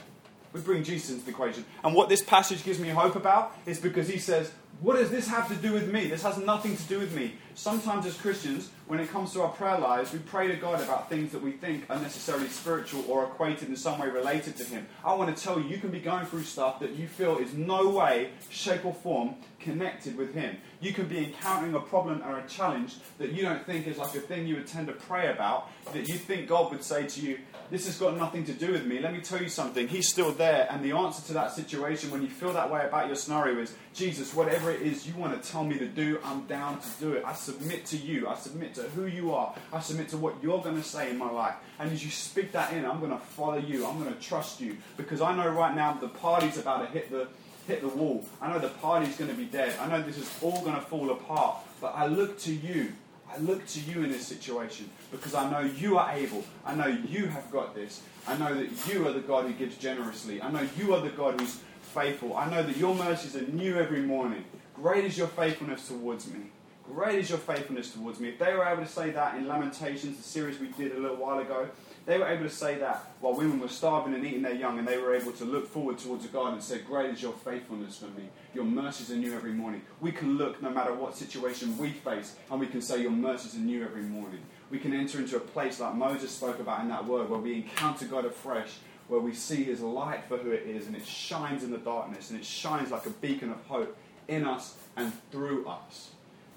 We 0.53 0.61
bring 0.61 0.85
Jesus 0.85 1.11
into 1.11 1.25
the 1.25 1.31
equation. 1.31 1.65
And 1.83 1.93
what 1.93 2.07
this 2.07 2.23
passage 2.23 2.63
gives 2.63 2.79
me 2.79 2.87
hope 2.87 3.17
about 3.17 3.53
is 3.65 3.81
because 3.81 4.07
he 4.07 4.17
says, 4.17 4.53
what 4.81 4.97
does 4.97 5.09
this 5.09 5.27
have 5.27 5.47
to 5.47 5.55
do 5.55 5.71
with 5.71 5.91
me? 5.91 6.07
This 6.07 6.23
has 6.23 6.37
nothing 6.37 6.75
to 6.75 6.83
do 6.83 6.99
with 6.99 7.15
me. 7.15 7.35
Sometimes, 7.53 8.05
as 8.05 8.17
Christians, 8.17 8.69
when 8.87 8.99
it 8.99 9.09
comes 9.09 9.31
to 9.33 9.41
our 9.41 9.49
prayer 9.49 9.79
lives, 9.79 10.11
we 10.11 10.19
pray 10.19 10.49
to 10.49 10.55
God 10.57 10.81
about 10.81 11.09
things 11.09 11.31
that 11.31 11.41
we 11.41 11.53
think 11.53 11.89
are 11.89 11.97
necessarily 11.97 12.49
spiritual 12.49 13.05
or 13.07 13.23
equated 13.23 13.69
in 13.69 13.77
some 13.77 13.97
way 13.99 14.09
related 14.09 14.57
to 14.57 14.65
Him. 14.65 14.85
I 15.05 15.13
want 15.13 15.35
to 15.35 15.41
tell 15.41 15.59
you, 15.59 15.69
you 15.69 15.77
can 15.77 15.91
be 15.91 16.01
going 16.01 16.25
through 16.25 16.43
stuff 16.43 16.81
that 16.81 16.91
you 16.91 17.07
feel 17.07 17.37
is 17.37 17.53
no 17.53 17.89
way, 17.89 18.31
shape, 18.49 18.83
or 18.85 18.93
form 18.93 19.35
connected 19.59 20.17
with 20.17 20.33
Him. 20.33 20.57
You 20.81 20.91
can 20.91 21.07
be 21.07 21.19
encountering 21.19 21.73
a 21.73 21.79
problem 21.79 22.21
or 22.23 22.37
a 22.37 22.47
challenge 22.47 22.97
that 23.17 23.31
you 23.31 23.43
don't 23.43 23.65
think 23.65 23.87
is 23.87 23.97
like 23.97 24.13
a 24.15 24.19
thing 24.19 24.45
you 24.45 24.55
would 24.55 24.67
tend 24.67 24.87
to 24.87 24.93
pray 24.93 25.31
about, 25.31 25.69
that 25.93 26.09
you 26.09 26.15
think 26.15 26.49
God 26.49 26.71
would 26.71 26.83
say 26.83 27.07
to 27.07 27.21
you, 27.21 27.39
This 27.71 27.87
has 27.87 27.97
got 27.97 28.15
nothing 28.15 28.45
to 28.45 28.53
do 28.53 28.71
with 28.71 28.85
me. 28.85 28.99
Let 28.99 29.13
me 29.13 29.21
tell 29.21 29.41
you 29.41 29.49
something. 29.49 29.87
He's 29.87 30.07
still 30.07 30.31
there. 30.31 30.67
And 30.69 30.83
the 30.83 30.91
answer 30.91 31.25
to 31.27 31.33
that 31.33 31.51
situation, 31.51 32.11
when 32.11 32.21
you 32.21 32.27
feel 32.27 32.53
that 32.53 32.71
way 32.71 32.85
about 32.85 33.07
your 33.07 33.15
scenario, 33.15 33.59
is 33.59 33.73
Jesus, 33.93 34.35
whatever 34.35 34.71
it 34.71 34.81
is 34.81 35.07
you 35.07 35.15
want 35.15 35.41
to 35.41 35.51
tell 35.51 35.63
me 35.63 35.77
to 35.79 35.87
do, 35.87 36.19
I'm 36.23 36.45
down 36.45 36.79
to 36.79 36.87
do 36.99 37.13
it. 37.13 37.23
I 37.25 37.33
submit 37.33 37.85
to 37.87 37.97
you. 37.97 38.27
I 38.27 38.35
submit 38.35 38.75
to 38.75 38.83
who 38.83 39.07
you 39.07 39.33
are. 39.33 39.55
I 39.73 39.79
submit 39.79 40.09
to 40.09 40.17
what 40.17 40.35
you're 40.43 40.61
going 40.61 40.75
to 40.75 40.87
say 40.87 41.09
in 41.09 41.17
my 41.17 41.29
life. 41.29 41.55
And 41.79 41.91
as 41.91 42.05
you 42.05 42.11
speak 42.11 42.51
that 42.51 42.73
in, 42.73 42.85
I'm 42.85 42.99
going 42.99 43.11
to 43.11 43.17
follow 43.17 43.57
you. 43.57 43.85
I'm 43.85 43.99
going 43.99 44.13
to 44.13 44.21
trust 44.21 44.61
you. 44.61 44.77
Because 44.95 45.21
I 45.21 45.35
know 45.35 45.49
right 45.49 45.75
now 45.75 45.93
the 45.93 46.09
party's 46.09 46.57
about 46.57 46.85
to 46.85 46.91
hit 46.91 47.09
the 47.09 47.27
hit 47.67 47.81
the 47.81 47.87
wall. 47.87 48.23
I 48.41 48.51
know 48.53 48.59
the 48.59 48.69
party's 48.69 49.17
going 49.17 49.31
to 49.31 49.35
be 49.35 49.45
dead. 49.45 49.73
I 49.79 49.87
know 49.87 50.01
this 50.01 50.19
is 50.19 50.31
all 50.41 50.61
going 50.61 50.75
to 50.75 50.81
fall 50.81 51.09
apart. 51.09 51.57
But 51.81 51.95
I 51.95 52.05
look 52.05 52.37
to 52.41 52.53
you. 52.53 52.93
I 53.35 53.39
look 53.39 53.65
to 53.67 53.79
you 53.81 54.03
in 54.03 54.11
this 54.11 54.25
situation 54.25 54.89
because 55.11 55.35
I 55.35 55.49
know 55.49 55.59
you 55.59 55.97
are 55.97 56.09
able. 56.11 56.43
I 56.65 56.73
know 56.73 56.87
you 56.87 57.27
have 57.27 57.51
got 57.51 57.75
this. 57.75 58.01
I 58.27 58.37
know 58.37 58.53
that 58.55 58.69
you 58.87 59.05
are 59.07 59.11
the 59.11 59.19
God 59.19 59.45
who 59.45 59.53
gives 59.53 59.77
generously. 59.77 60.41
I 60.41 60.49
know 60.49 60.65
you 60.77 60.93
are 60.93 61.01
the 61.01 61.09
God 61.09 61.39
who's 61.39 61.59
faithful. 61.81 62.37
I 62.37 62.49
know 62.49 62.63
that 62.63 62.77
your 62.77 62.95
mercies 62.95 63.35
are 63.35 63.41
new 63.41 63.77
every 63.77 64.01
morning. 64.01 64.45
Great 64.75 65.03
is 65.03 65.17
your 65.17 65.27
faithfulness 65.27 65.87
towards 65.87 66.27
me. 66.31 66.45
Great 66.93 67.19
is 67.19 67.29
your 67.29 67.39
faithfulness 67.39 67.91
towards 67.91 68.19
me. 68.21 68.29
If 68.29 68.39
they 68.39 68.53
were 68.53 68.63
able 68.63 68.83
to 68.83 68.89
say 68.89 69.09
that 69.11 69.35
in 69.35 69.47
Lamentations, 69.47 70.17
the 70.17 70.23
series 70.23 70.59
we 70.59 70.67
did 70.67 70.95
a 70.95 70.99
little 70.99 71.17
while 71.17 71.39
ago, 71.39 71.67
they 72.05 72.19
were 72.19 72.27
able 72.27 72.43
to 72.43 72.49
say 72.49 72.77
that 72.77 73.13
while 73.19 73.33
women 73.33 73.59
were 73.59 73.67
starving 73.67 74.13
and 74.13 74.25
eating 74.25 74.43
their 74.43 74.53
young, 74.53 74.77
and 74.77 74.87
they 74.87 74.97
were 74.97 75.15
able 75.15 75.31
to 75.33 75.45
look 75.45 75.67
forward 75.67 75.97
towards 75.97 76.23
a 76.23 76.27
God 76.27 76.53
and 76.53 76.61
say, 76.61 76.79
Great 76.79 77.09
is 77.09 77.21
your 77.21 77.33
faithfulness 77.33 77.97
for 77.97 78.05
me. 78.19 78.29
Your 78.53 78.63
mercies 78.63 79.09
are 79.09 79.15
new 79.15 79.33
every 79.33 79.53
morning. 79.53 79.81
We 80.01 80.11
can 80.11 80.37
look 80.37 80.61
no 80.61 80.69
matter 80.69 80.93
what 80.93 81.17
situation 81.17 81.77
we 81.77 81.89
face, 81.89 82.35
and 82.51 82.59
we 82.59 82.67
can 82.67 82.81
say, 82.81 83.01
Your 83.01 83.11
mercies 83.11 83.55
are 83.55 83.59
new 83.59 83.83
every 83.83 84.03
morning. 84.03 84.41
We 84.69 84.77
can 84.77 84.93
enter 84.93 85.17
into 85.17 85.37
a 85.37 85.39
place 85.39 85.79
like 85.79 85.95
Moses 85.95 86.29
spoke 86.31 86.59
about 86.59 86.81
in 86.81 86.89
that 86.89 87.05
word, 87.05 87.29
where 87.29 87.39
we 87.39 87.55
encounter 87.55 88.05
God 88.05 88.25
afresh, 88.25 88.77
where 89.07 89.19
we 89.19 89.33
see 89.33 89.63
his 89.63 89.81
light 89.81 90.25
for 90.27 90.37
who 90.37 90.51
it 90.51 90.67
is, 90.67 90.85
and 90.85 90.95
it 90.95 91.05
shines 91.05 91.63
in 91.63 91.71
the 91.71 91.77
darkness, 91.79 92.29
and 92.29 92.39
it 92.39 92.45
shines 92.45 92.91
like 92.91 93.07
a 93.07 93.11
beacon 93.11 93.49
of 93.49 93.63
hope 93.65 93.97
in 94.27 94.45
us 94.45 94.75
and 94.95 95.11
through 95.31 95.67
us. 95.67 96.11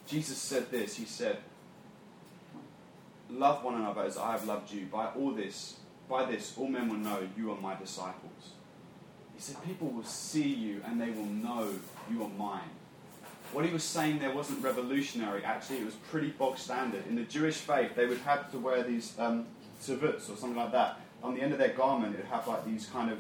Jesus 0.07 0.39
said 0.39 0.71
this 0.71 0.97
He 0.97 1.05
said, 1.07 1.39
Love 3.31 3.63
one 3.63 3.75
another 3.75 4.03
as 4.03 4.17
I 4.17 4.33
have 4.33 4.47
loved 4.47 4.73
you. 4.73 4.87
By 4.87 5.07
all 5.09 5.33
this, 5.33 5.77
by 6.09 6.25
this, 6.25 6.55
all 6.57 6.69
men 6.69 6.89
will 6.89 6.97
know 6.97 7.27
you 7.37 7.53
are 7.53 7.61
my 7.61 7.75
disciples. 7.75 8.53
He 9.35 9.41
said, 9.41 9.63
People 9.65 9.89
will 9.89 10.05
see 10.05 10.49
you 10.49 10.83
and 10.87 11.01
they 11.01 11.11
will 11.11 11.27
know 11.27 11.71
you 12.11 12.23
are 12.23 12.31
mine. 12.31 12.71
What 13.53 13.65
he 13.65 13.73
was 13.73 13.85
saying 13.85 14.19
there 14.19 14.35
wasn't 14.35 14.63
revolutionary, 14.63 15.43
actually, 15.43 15.79
it 15.79 15.85
was 15.85 15.95
pretty 16.11 16.29
bog 16.29 16.59
standard. 16.59 17.07
In 17.09 17.17
the 17.17 17.23
Jewish 17.23 17.57
faith, 17.57 17.95
they 17.95 18.07
would 18.07 18.19
have 18.19 18.51
to 18.53 18.59
wear 18.59 18.83
these 18.83 19.19
um, 19.19 19.47
or 19.89 20.19
something 20.19 20.57
like 20.57 20.73
that. 20.73 21.01
On 21.23 21.35
the 21.35 21.41
end 21.41 21.53
of 21.53 21.59
their 21.59 21.73
garment, 21.73 22.15
it 22.15 22.19
would 22.19 22.27
have 22.27 22.47
like 22.47 22.65
these 22.67 22.87
kind 22.87 23.11
of 23.11 23.19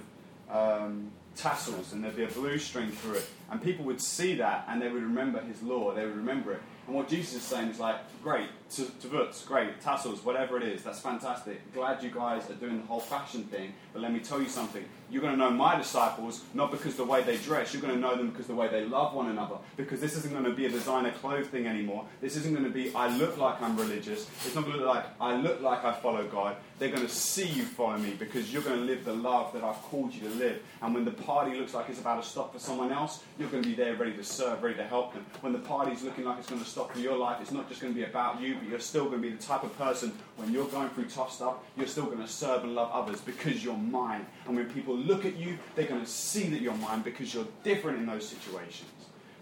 um, 0.50 1.10
tassels 1.36 1.92
and 1.92 2.02
there'd 2.02 2.16
be 2.16 2.24
a 2.24 2.28
blue 2.28 2.58
string 2.58 2.90
through 2.90 3.14
it. 3.14 3.26
And 3.50 3.62
people 3.62 3.84
would 3.86 4.00
see 4.00 4.34
that 4.34 4.66
and 4.68 4.82
they 4.82 4.88
would 4.88 5.02
remember 5.02 5.40
his 5.40 5.62
law, 5.62 5.94
they 5.94 6.04
would 6.04 6.16
remember 6.16 6.52
it. 6.52 6.60
And 6.88 6.96
what 6.96 7.06
Jesus 7.06 7.34
is 7.34 7.42
saying 7.42 7.68
is 7.68 7.78
like, 7.78 7.96
great, 8.22 8.48
tavuts, 8.70 9.46
great, 9.46 9.78
tassels, 9.82 10.24
whatever 10.24 10.56
it 10.56 10.62
is, 10.62 10.82
that's 10.82 11.00
fantastic. 11.00 11.72
Glad 11.74 12.02
you 12.02 12.10
guys 12.10 12.48
are 12.48 12.54
doing 12.54 12.80
the 12.80 12.86
whole 12.86 13.00
fashion 13.00 13.44
thing, 13.44 13.74
but 13.92 14.00
let 14.00 14.10
me 14.10 14.20
tell 14.20 14.40
you 14.40 14.48
something. 14.48 14.82
You're 15.10 15.20
going 15.20 15.34
to 15.34 15.38
know 15.38 15.50
my 15.50 15.76
disciples 15.76 16.42
not 16.54 16.70
because 16.70 16.96
the 16.96 17.04
way 17.04 17.22
they 17.22 17.36
dress, 17.36 17.74
you're 17.74 17.82
going 17.82 17.94
to 17.94 18.00
know 18.00 18.16
them 18.16 18.30
because 18.30 18.46
the 18.46 18.54
way 18.54 18.68
they 18.68 18.86
love 18.86 19.14
one 19.14 19.28
another. 19.28 19.56
Because 19.76 20.00
this 20.00 20.16
isn't 20.16 20.32
going 20.32 20.44
to 20.44 20.52
be 20.52 20.64
a 20.64 20.70
designer 20.70 21.10
clothes 21.12 21.48
thing 21.48 21.66
anymore. 21.66 22.06
This 22.22 22.36
isn't 22.36 22.52
going 22.52 22.64
to 22.64 22.70
be, 22.70 22.94
I 22.94 23.14
look 23.16 23.36
like 23.36 23.60
I'm 23.60 23.76
religious. 23.76 24.26
It's 24.46 24.54
not 24.54 24.64
going 24.64 24.78
to 24.78 24.84
look 24.84 24.94
like, 24.94 25.04
I 25.20 25.36
look 25.36 25.60
like 25.60 25.84
I 25.84 25.92
follow 25.92 26.26
God. 26.26 26.56
They're 26.78 26.90
going 26.90 27.06
to 27.06 27.08
see 27.08 27.46
you 27.46 27.64
follow 27.64 27.98
me 27.98 28.14
because 28.18 28.52
you're 28.52 28.62
going 28.62 28.78
to 28.78 28.84
live 28.84 29.04
the 29.04 29.14
love 29.14 29.52
that 29.52 29.64
I've 29.64 29.80
called 29.82 30.14
you 30.14 30.28
to 30.28 30.34
live. 30.36 30.62
And 30.80 30.94
when 30.94 31.04
the 31.04 31.10
party 31.10 31.58
looks 31.58 31.74
like 31.74 31.88
it's 31.88 32.00
about 32.00 32.22
to 32.22 32.28
stop 32.28 32.52
for 32.52 32.58
someone 32.58 32.92
else, 32.92 33.24
you're 33.38 33.48
going 33.48 33.62
to 33.62 33.68
be 33.68 33.74
there 33.74 33.94
ready 33.94 34.14
to 34.14 34.24
serve, 34.24 34.62
ready 34.62 34.76
to 34.76 34.84
help 34.84 35.14
them. 35.14 35.26
When 35.40 35.52
the 35.52 35.58
party's 35.58 36.02
looking 36.02 36.24
like 36.24 36.38
it's 36.38 36.48
going 36.48 36.62
to 36.62 36.68
stop 36.68 36.77
for 36.86 36.98
your 37.00 37.16
life, 37.16 37.38
it's 37.40 37.52
not 37.52 37.68
just 37.68 37.80
going 37.80 37.92
to 37.92 37.98
be 37.98 38.04
about 38.04 38.40
you, 38.40 38.54
but 38.54 38.68
you're 38.68 38.78
still 38.78 39.06
going 39.06 39.22
to 39.22 39.28
be 39.28 39.34
the 39.34 39.42
type 39.42 39.64
of 39.64 39.76
person 39.76 40.12
when 40.36 40.52
you're 40.52 40.66
going 40.66 40.88
through 40.90 41.06
tough 41.06 41.32
stuff, 41.32 41.56
you're 41.76 41.86
still 41.86 42.06
going 42.06 42.18
to 42.18 42.28
serve 42.28 42.64
and 42.64 42.74
love 42.74 42.90
others 42.92 43.20
because 43.20 43.64
you're 43.64 43.76
mine. 43.76 44.24
And 44.46 44.56
when 44.56 44.70
people 44.70 44.96
look 44.96 45.24
at 45.24 45.36
you, 45.36 45.58
they're 45.74 45.86
going 45.86 46.00
to 46.00 46.06
see 46.06 46.48
that 46.50 46.60
you're 46.60 46.74
mine 46.74 47.02
because 47.02 47.34
you're 47.34 47.46
different 47.64 47.98
in 47.98 48.06
those 48.06 48.28
situations. 48.28 48.90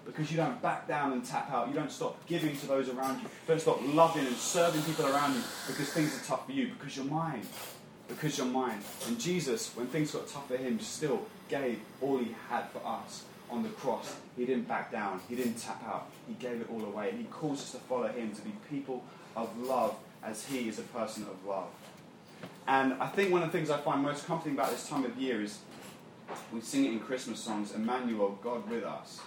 Because 0.07 0.31
you 0.31 0.37
don't 0.37 0.63
back 0.63 0.87
down 0.87 1.13
and 1.13 1.25
tap 1.25 1.51
out. 1.51 1.69
You 1.69 1.75
don't 1.75 1.91
stop 1.91 2.25
giving 2.27 2.57
to 2.57 2.67
those 2.67 2.89
around 2.89 3.17
you. 3.17 3.23
You 3.25 3.49
don't 3.49 3.61
stop 3.61 3.81
loving 3.83 4.27
and 4.27 4.37
serving 4.37 4.83
people 4.83 5.07
around 5.07 5.35
you 5.35 5.43
because 5.67 5.89
things 5.91 6.17
are 6.17 6.25
tough 6.25 6.47
for 6.47 6.53
you. 6.53 6.69
Because 6.79 6.97
you're 6.97 7.07
mine. 7.07 7.43
Because 8.09 8.39
you're 8.39 8.47
mine. 8.47 8.79
And 9.09 9.19
Jesus, 9.19 9.75
when 9.75 9.89
things 9.89 10.13
got 10.13 10.29
tough 10.29 10.47
for 10.47 10.57
him, 10.57 10.79
still 10.79 11.23
gave 11.49 11.81
all 12.01 12.19
he 12.19 12.35
had 12.49 12.71
for 12.71 12.81
us 12.87 13.25
on 13.51 13.63
the 13.63 13.69
cross. 13.71 14.17
He 14.37 14.45
didn't 14.45 14.69
back 14.69 14.91
down. 14.91 15.21
He 15.29 15.37
didn't 15.37 15.59
tap 15.59 15.83
out. 15.87 16.11
He 16.29 16.35
gave 16.35 16.61
it 16.61 16.69
all 16.71 16.85
away. 16.85 17.11
And 17.11 17.19
he 17.19 17.25
calls 17.25 17.61
us 17.61 17.73
to 17.73 17.79
follow 17.79 18.09
him, 18.09 18.35
to 18.35 18.43
be 18.43 18.53
people 18.71 19.05
of 19.37 19.57
love 19.59 19.97
as 20.23 20.45
he 20.45 20.69
is 20.69 20.79
a 20.79 20.83
person 20.83 21.25
of 21.25 21.45
love. 21.47 21.69
And 22.67 22.95
I 22.95 23.07
think 23.07 23.33
one 23.33 23.43
of 23.43 23.53
the 23.53 23.57
things 23.57 23.71
I 23.71 23.79
find 23.79 24.03
most 24.03 24.27
comforting 24.27 24.55
about 24.55 24.71
this 24.71 24.89
time 24.89 25.05
of 25.05 25.17
year 25.17 25.41
is 25.41 25.59
we 26.53 26.61
sing 26.61 26.85
it 26.85 26.93
in 26.93 27.01
Christmas 27.01 27.39
songs 27.39 27.73
Emmanuel, 27.73 28.39
God 28.43 28.69
with 28.69 28.85
us. 28.85 29.21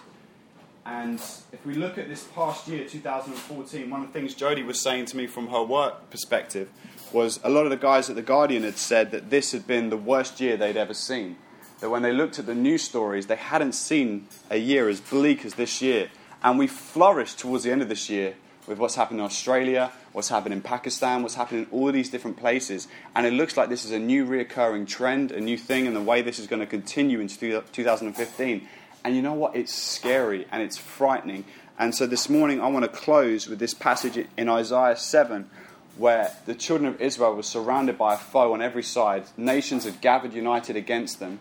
And 0.84 1.20
if 1.52 1.64
we 1.64 1.74
look 1.74 1.98
at 1.98 2.08
this 2.08 2.24
past 2.24 2.66
year, 2.66 2.86
2014, 2.86 3.88
one 3.90 4.02
of 4.02 4.06
the 4.06 4.12
things 4.12 4.34
Jodie 4.34 4.64
was 4.64 4.80
saying 4.80 5.06
to 5.06 5.16
me 5.16 5.26
from 5.26 5.48
her 5.48 5.62
work 5.62 6.10
perspective 6.10 6.70
was 7.12 7.40
a 7.44 7.50
lot 7.50 7.64
of 7.64 7.70
the 7.70 7.76
guys 7.76 8.08
at 8.08 8.16
The 8.16 8.22
Guardian 8.22 8.62
had 8.62 8.76
said 8.76 9.10
that 9.10 9.30
this 9.30 9.52
had 9.52 9.66
been 9.66 9.90
the 9.90 9.96
worst 9.96 10.40
year 10.40 10.56
they'd 10.56 10.76
ever 10.76 10.94
seen. 10.94 11.36
That 11.80 11.90
when 11.90 12.02
they 12.02 12.12
looked 12.12 12.38
at 12.38 12.46
the 12.46 12.54
news 12.54 12.82
stories, 12.82 13.26
they 13.26 13.36
hadn't 13.36 13.72
seen 13.72 14.26
a 14.50 14.56
year 14.56 14.88
as 14.88 15.00
bleak 15.00 15.44
as 15.44 15.54
this 15.54 15.80
year. 15.80 16.10
And 16.42 16.58
we 16.58 16.66
flourished 16.66 17.38
towards 17.38 17.64
the 17.64 17.72
end 17.72 17.82
of 17.82 17.88
this 17.88 18.10
year 18.10 18.34
with 18.66 18.78
what's 18.78 18.94
happened 18.94 19.20
in 19.20 19.26
Australia, 19.26 19.90
what's 20.12 20.28
happened 20.28 20.54
in 20.54 20.60
Pakistan, 20.60 21.22
what's 21.22 21.34
happened 21.34 21.66
in 21.66 21.72
all 21.72 21.90
these 21.90 22.10
different 22.10 22.36
places. 22.36 22.86
And 23.16 23.26
it 23.26 23.32
looks 23.32 23.56
like 23.56 23.68
this 23.68 23.84
is 23.84 23.90
a 23.90 23.98
new 23.98 24.26
reoccurring 24.26 24.86
trend, 24.86 25.32
a 25.32 25.40
new 25.40 25.56
thing, 25.56 25.86
and 25.86 25.96
the 25.96 26.00
way 26.00 26.22
this 26.22 26.38
is 26.38 26.46
going 26.46 26.60
to 26.60 26.66
continue 26.66 27.20
into 27.20 27.62
2015. 27.72 28.68
And 29.04 29.16
you 29.16 29.22
know 29.22 29.34
what? 29.34 29.56
It's 29.56 29.74
scary 29.74 30.46
and 30.52 30.62
it's 30.62 30.76
frightening. 30.76 31.44
And 31.78 31.94
so 31.94 32.06
this 32.06 32.28
morning 32.28 32.60
I 32.60 32.66
want 32.66 32.84
to 32.84 32.90
close 32.90 33.48
with 33.48 33.58
this 33.58 33.72
passage 33.72 34.26
in 34.36 34.48
Isaiah 34.48 34.96
7 34.96 35.48
where 35.96 36.32
the 36.46 36.54
children 36.54 36.92
of 36.92 37.00
Israel 37.00 37.34
were 37.34 37.42
surrounded 37.42 37.98
by 37.98 38.14
a 38.14 38.18
foe 38.18 38.52
on 38.52 38.62
every 38.62 38.82
side. 38.82 39.24
Nations 39.36 39.84
had 39.84 40.00
gathered 40.00 40.32
united 40.32 40.76
against 40.76 41.20
them. 41.20 41.40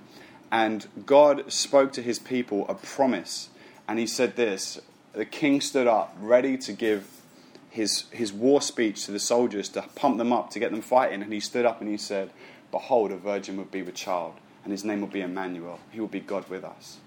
And 0.52 0.88
God 1.06 1.52
spoke 1.52 1.94
to 1.94 2.02
his 2.02 2.20
people 2.20 2.66
a 2.68 2.76
promise. 2.76 3.50
And 3.88 4.00
he 4.00 4.08
said 4.08 4.36
this 4.36 4.80
The 5.14 5.26
king 5.26 5.62
stood 5.62 5.88
up, 5.88 6.16
ready 6.20 6.58
to 6.60 6.74
give 6.74 7.08
his, 7.70 8.06
his 8.12 8.34
war 8.34 8.62
speech 8.62 9.06
to 9.06 9.12
the 9.12 9.20
soldiers 9.20 9.70
to 9.70 9.84
pump 9.96 10.18
them 10.18 10.34
up, 10.34 10.50
to 10.52 10.60
get 10.60 10.72
them 10.72 10.82
fighting. 10.82 11.22
And 11.22 11.32
he 11.32 11.40
stood 11.40 11.66
up 11.66 11.82
and 11.82 11.90
he 11.90 11.98
said, 11.98 12.32
Behold, 12.72 13.12
a 13.12 13.18
virgin 13.18 13.58
would 13.58 13.72
be 13.72 13.82
with 13.82 13.96
child, 13.96 14.36
and 14.64 14.72
his 14.72 14.84
name 14.84 15.02
will 15.02 15.08
be 15.08 15.22
Emmanuel. 15.22 15.80
He 15.92 16.00
will 16.00 16.08
be 16.08 16.20
God 16.20 16.48
with 16.50 16.64
us. 16.64 16.98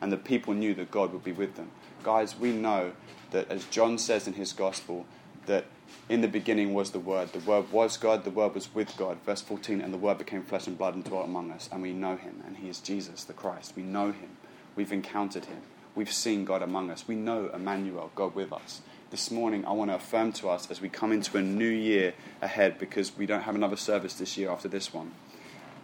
And 0.00 0.12
the 0.12 0.16
people 0.16 0.52
knew 0.52 0.74
that 0.74 0.90
God 0.90 1.12
would 1.12 1.22
be 1.22 1.32
with 1.32 1.54
them. 1.54 1.70
Guys, 2.02 2.36
we 2.36 2.52
know 2.52 2.92
that 3.30 3.48
as 3.50 3.64
John 3.66 3.98
says 3.98 4.26
in 4.26 4.34
his 4.34 4.52
gospel, 4.52 5.06
that 5.46 5.64
in 6.08 6.20
the 6.20 6.28
beginning 6.28 6.74
was 6.74 6.90
the 6.90 7.00
Word. 7.00 7.32
The 7.32 7.40
Word 7.40 7.70
was 7.72 7.96
God, 7.96 8.24
the 8.24 8.30
Word 8.30 8.54
was 8.54 8.74
with 8.74 8.96
God. 8.96 9.18
Verse 9.24 9.40
14, 9.42 9.80
and 9.80 9.92
the 9.92 9.98
Word 9.98 10.18
became 10.18 10.42
flesh 10.42 10.66
and 10.66 10.76
blood 10.76 10.94
and 10.94 11.04
dwelt 11.04 11.26
among 11.26 11.50
us. 11.50 11.68
And 11.72 11.82
we 11.82 11.92
know 11.92 12.16
him, 12.16 12.42
and 12.46 12.56
he 12.56 12.68
is 12.68 12.80
Jesus, 12.80 13.24
the 13.24 13.32
Christ. 13.32 13.74
We 13.76 13.82
know 13.82 14.06
him. 14.06 14.36
We've 14.76 14.92
encountered 14.92 15.46
him. 15.46 15.62
We've 15.94 16.12
seen 16.12 16.44
God 16.44 16.62
among 16.62 16.90
us. 16.90 17.06
We 17.06 17.14
know 17.14 17.50
Emmanuel, 17.52 18.10
God 18.14 18.34
with 18.34 18.52
us 18.52 18.82
this 19.12 19.30
morning, 19.30 19.62
I 19.66 19.72
want 19.72 19.90
to 19.90 19.96
affirm 19.96 20.32
to 20.32 20.48
us 20.48 20.70
as 20.70 20.80
we 20.80 20.88
come 20.88 21.12
into 21.12 21.36
a 21.36 21.42
new 21.42 21.68
year 21.68 22.14
ahead, 22.40 22.78
because 22.78 23.14
we 23.14 23.26
don't 23.26 23.42
have 23.42 23.54
another 23.54 23.76
service 23.76 24.14
this 24.14 24.38
year 24.38 24.50
after 24.50 24.68
this 24.68 24.94
one. 24.94 25.12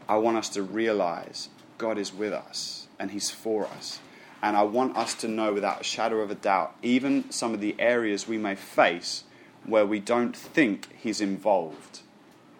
I 0.08 0.16
want 0.16 0.38
us 0.38 0.48
to 0.50 0.62
realize 0.62 1.50
God 1.76 1.98
is 1.98 2.12
with 2.12 2.32
us 2.32 2.88
and 2.98 3.10
He's 3.10 3.30
for 3.30 3.66
us. 3.66 4.00
And 4.42 4.56
I 4.56 4.62
want 4.62 4.96
us 4.96 5.12
to 5.16 5.28
know 5.28 5.52
without 5.52 5.82
a 5.82 5.84
shadow 5.84 6.20
of 6.20 6.30
a 6.30 6.34
doubt, 6.34 6.74
even 6.82 7.30
some 7.30 7.52
of 7.52 7.60
the 7.60 7.76
areas 7.78 8.26
we 8.26 8.38
may 8.38 8.54
face 8.54 9.24
where 9.68 9.86
we 9.86 10.00
don't 10.00 10.36
think 10.36 10.88
He's 10.96 11.20
involved, 11.20 12.00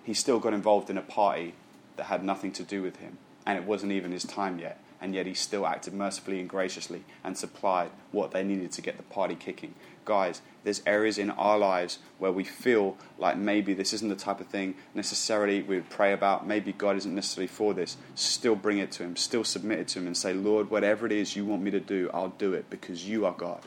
He 0.05 0.15
still 0.15 0.39
got 0.39 0.55
involved 0.55 0.91
in 0.91 0.99
a 0.99 1.03
party 1.03 1.55
that 1.97 2.05
had 2.05 2.25
nothing 2.25 2.53
to 2.53 2.63
do 2.63 2.83
with 2.83 2.97
Him, 2.97 3.19
and 3.47 3.59
it 3.59 3.65
wasn't 3.65 3.93
even 3.93 4.13
His 4.13 4.25
time 4.25 4.59
yet 4.59 4.81
and 5.01 5.15
yet 5.15 5.27
he 5.27 5.33
still 5.33 5.65
acted 5.65 5.95
mercifully 5.95 6.41
and 6.41 6.49
graciously 6.49 7.05
and 7.23 7.39
supplied 7.39 7.89
what 8.11 8.33
they 8.33 8.43
needed 8.43 8.73
to 8.73 8.83
get 8.83 8.97
the 8.97 9.03
party 9.05 9.37
kicking 9.37 9.73
guys, 10.09 10.41
there's 10.65 10.83
areas 10.87 11.19
in 11.19 11.31
our 11.31 11.59
lives 11.59 11.99
where 12.19 12.33
we 12.33 12.43
feel 12.43 12.97
like 13.19 13.37
maybe 13.37 13.75
this 13.75 13.93
isn't 13.93 14.09
the 14.09 14.17
type 14.17 14.41
of 14.41 14.47
thing 14.47 14.75
necessarily 14.95 15.63
we 15.63 15.77
would 15.77 15.91
pray 15.91 16.15
about. 16.15 16.47
Maybe 16.47 16.73
God 16.73 16.97
isn't 16.97 17.15
necessarily 17.15 17.47
for 17.47 17.75
this. 17.75 17.99
Still 18.15 18.57
bring 18.57 18.79
it 18.79 18.91
to 18.93 19.03
Him, 19.03 19.17
still 19.17 19.45
submit 19.45 19.81
it 19.81 19.89
to 19.89 19.99
Him, 19.99 20.07
and 20.07 20.17
say, 20.17 20.33
Lord, 20.33 20.71
whatever 20.71 21.05
it 21.05 21.13
is 21.13 21.37
you 21.37 21.45
want 21.45 21.63
me 21.63 21.71
to 21.71 21.81
do, 21.81 22.11
I'll 22.15 22.31
do 22.31 22.55
it 22.55 22.71
because 22.71 23.07
you 23.07 23.27
are 23.27 23.33
God. 23.33 23.61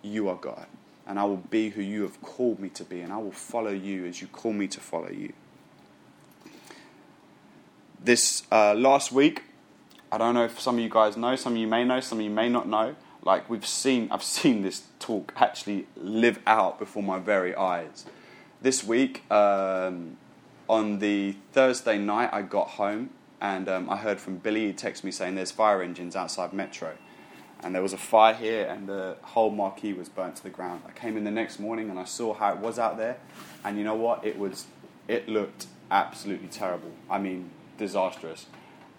You 0.00 0.30
are 0.30 0.36
God. 0.36 0.66
And 1.06 1.18
I 1.18 1.24
will 1.24 1.36
be 1.36 1.70
who 1.70 1.82
you 1.82 2.02
have 2.02 2.20
called 2.22 2.60
me 2.60 2.68
to 2.70 2.84
be, 2.84 3.00
and 3.00 3.12
I 3.12 3.18
will 3.18 3.32
follow 3.32 3.72
you 3.72 4.06
as 4.06 4.20
you 4.20 4.28
call 4.28 4.52
me 4.52 4.68
to 4.68 4.80
follow 4.80 5.10
you. 5.10 5.32
This 8.02 8.44
uh, 8.52 8.74
last 8.74 9.12
week, 9.12 9.42
I 10.10 10.18
don't 10.18 10.34
know 10.34 10.44
if 10.44 10.60
some 10.60 10.76
of 10.76 10.80
you 10.80 10.88
guys 10.88 11.16
know, 11.16 11.34
some 11.36 11.54
of 11.54 11.58
you 11.58 11.66
may 11.66 11.84
know, 11.84 12.00
some 12.00 12.18
of 12.18 12.24
you 12.24 12.30
may 12.30 12.48
not 12.48 12.68
know 12.68 12.94
like 13.24 13.48
we've 13.48 13.66
seen 13.66 14.08
I've 14.10 14.22
seen 14.22 14.62
this 14.62 14.84
talk 14.98 15.32
actually 15.36 15.86
live 15.96 16.38
out 16.46 16.78
before 16.78 17.02
my 17.02 17.18
very 17.18 17.54
eyes. 17.54 18.04
This 18.60 18.84
week, 18.84 19.28
um, 19.30 20.16
on 20.68 21.00
the 21.00 21.36
Thursday 21.52 21.98
night, 21.98 22.30
I 22.32 22.42
got 22.42 22.68
home 22.70 23.10
and 23.40 23.68
um, 23.68 23.90
I 23.90 23.96
heard 23.96 24.20
from 24.20 24.36
Billy. 24.36 24.68
He 24.68 24.72
texted 24.72 25.04
me 25.04 25.10
saying 25.10 25.34
there's 25.34 25.50
fire 25.50 25.82
engines 25.82 26.14
outside 26.14 26.52
Metro, 26.52 26.96
and 27.62 27.74
there 27.74 27.82
was 27.82 27.92
a 27.92 27.98
fire 27.98 28.34
here, 28.34 28.66
and 28.66 28.88
the 28.88 29.16
whole 29.22 29.50
marquee 29.50 29.92
was 29.92 30.08
burnt 30.08 30.36
to 30.36 30.42
the 30.42 30.50
ground. 30.50 30.82
I 30.86 30.90
came 30.90 31.16
in 31.16 31.24
the 31.24 31.30
next 31.30 31.58
morning 31.58 31.90
and 31.90 31.98
I 31.98 32.04
saw 32.04 32.34
how 32.34 32.52
it 32.52 32.58
was 32.58 32.78
out 32.78 32.96
there, 32.96 33.18
and 33.64 33.78
you 33.78 33.84
know 33.84 33.94
what? 33.94 34.24
It 34.24 34.38
was 34.38 34.66
it 35.08 35.28
looked 35.28 35.66
absolutely 35.90 36.48
terrible. 36.48 36.92
I 37.10 37.18
mean, 37.18 37.50
disastrous. 37.78 38.46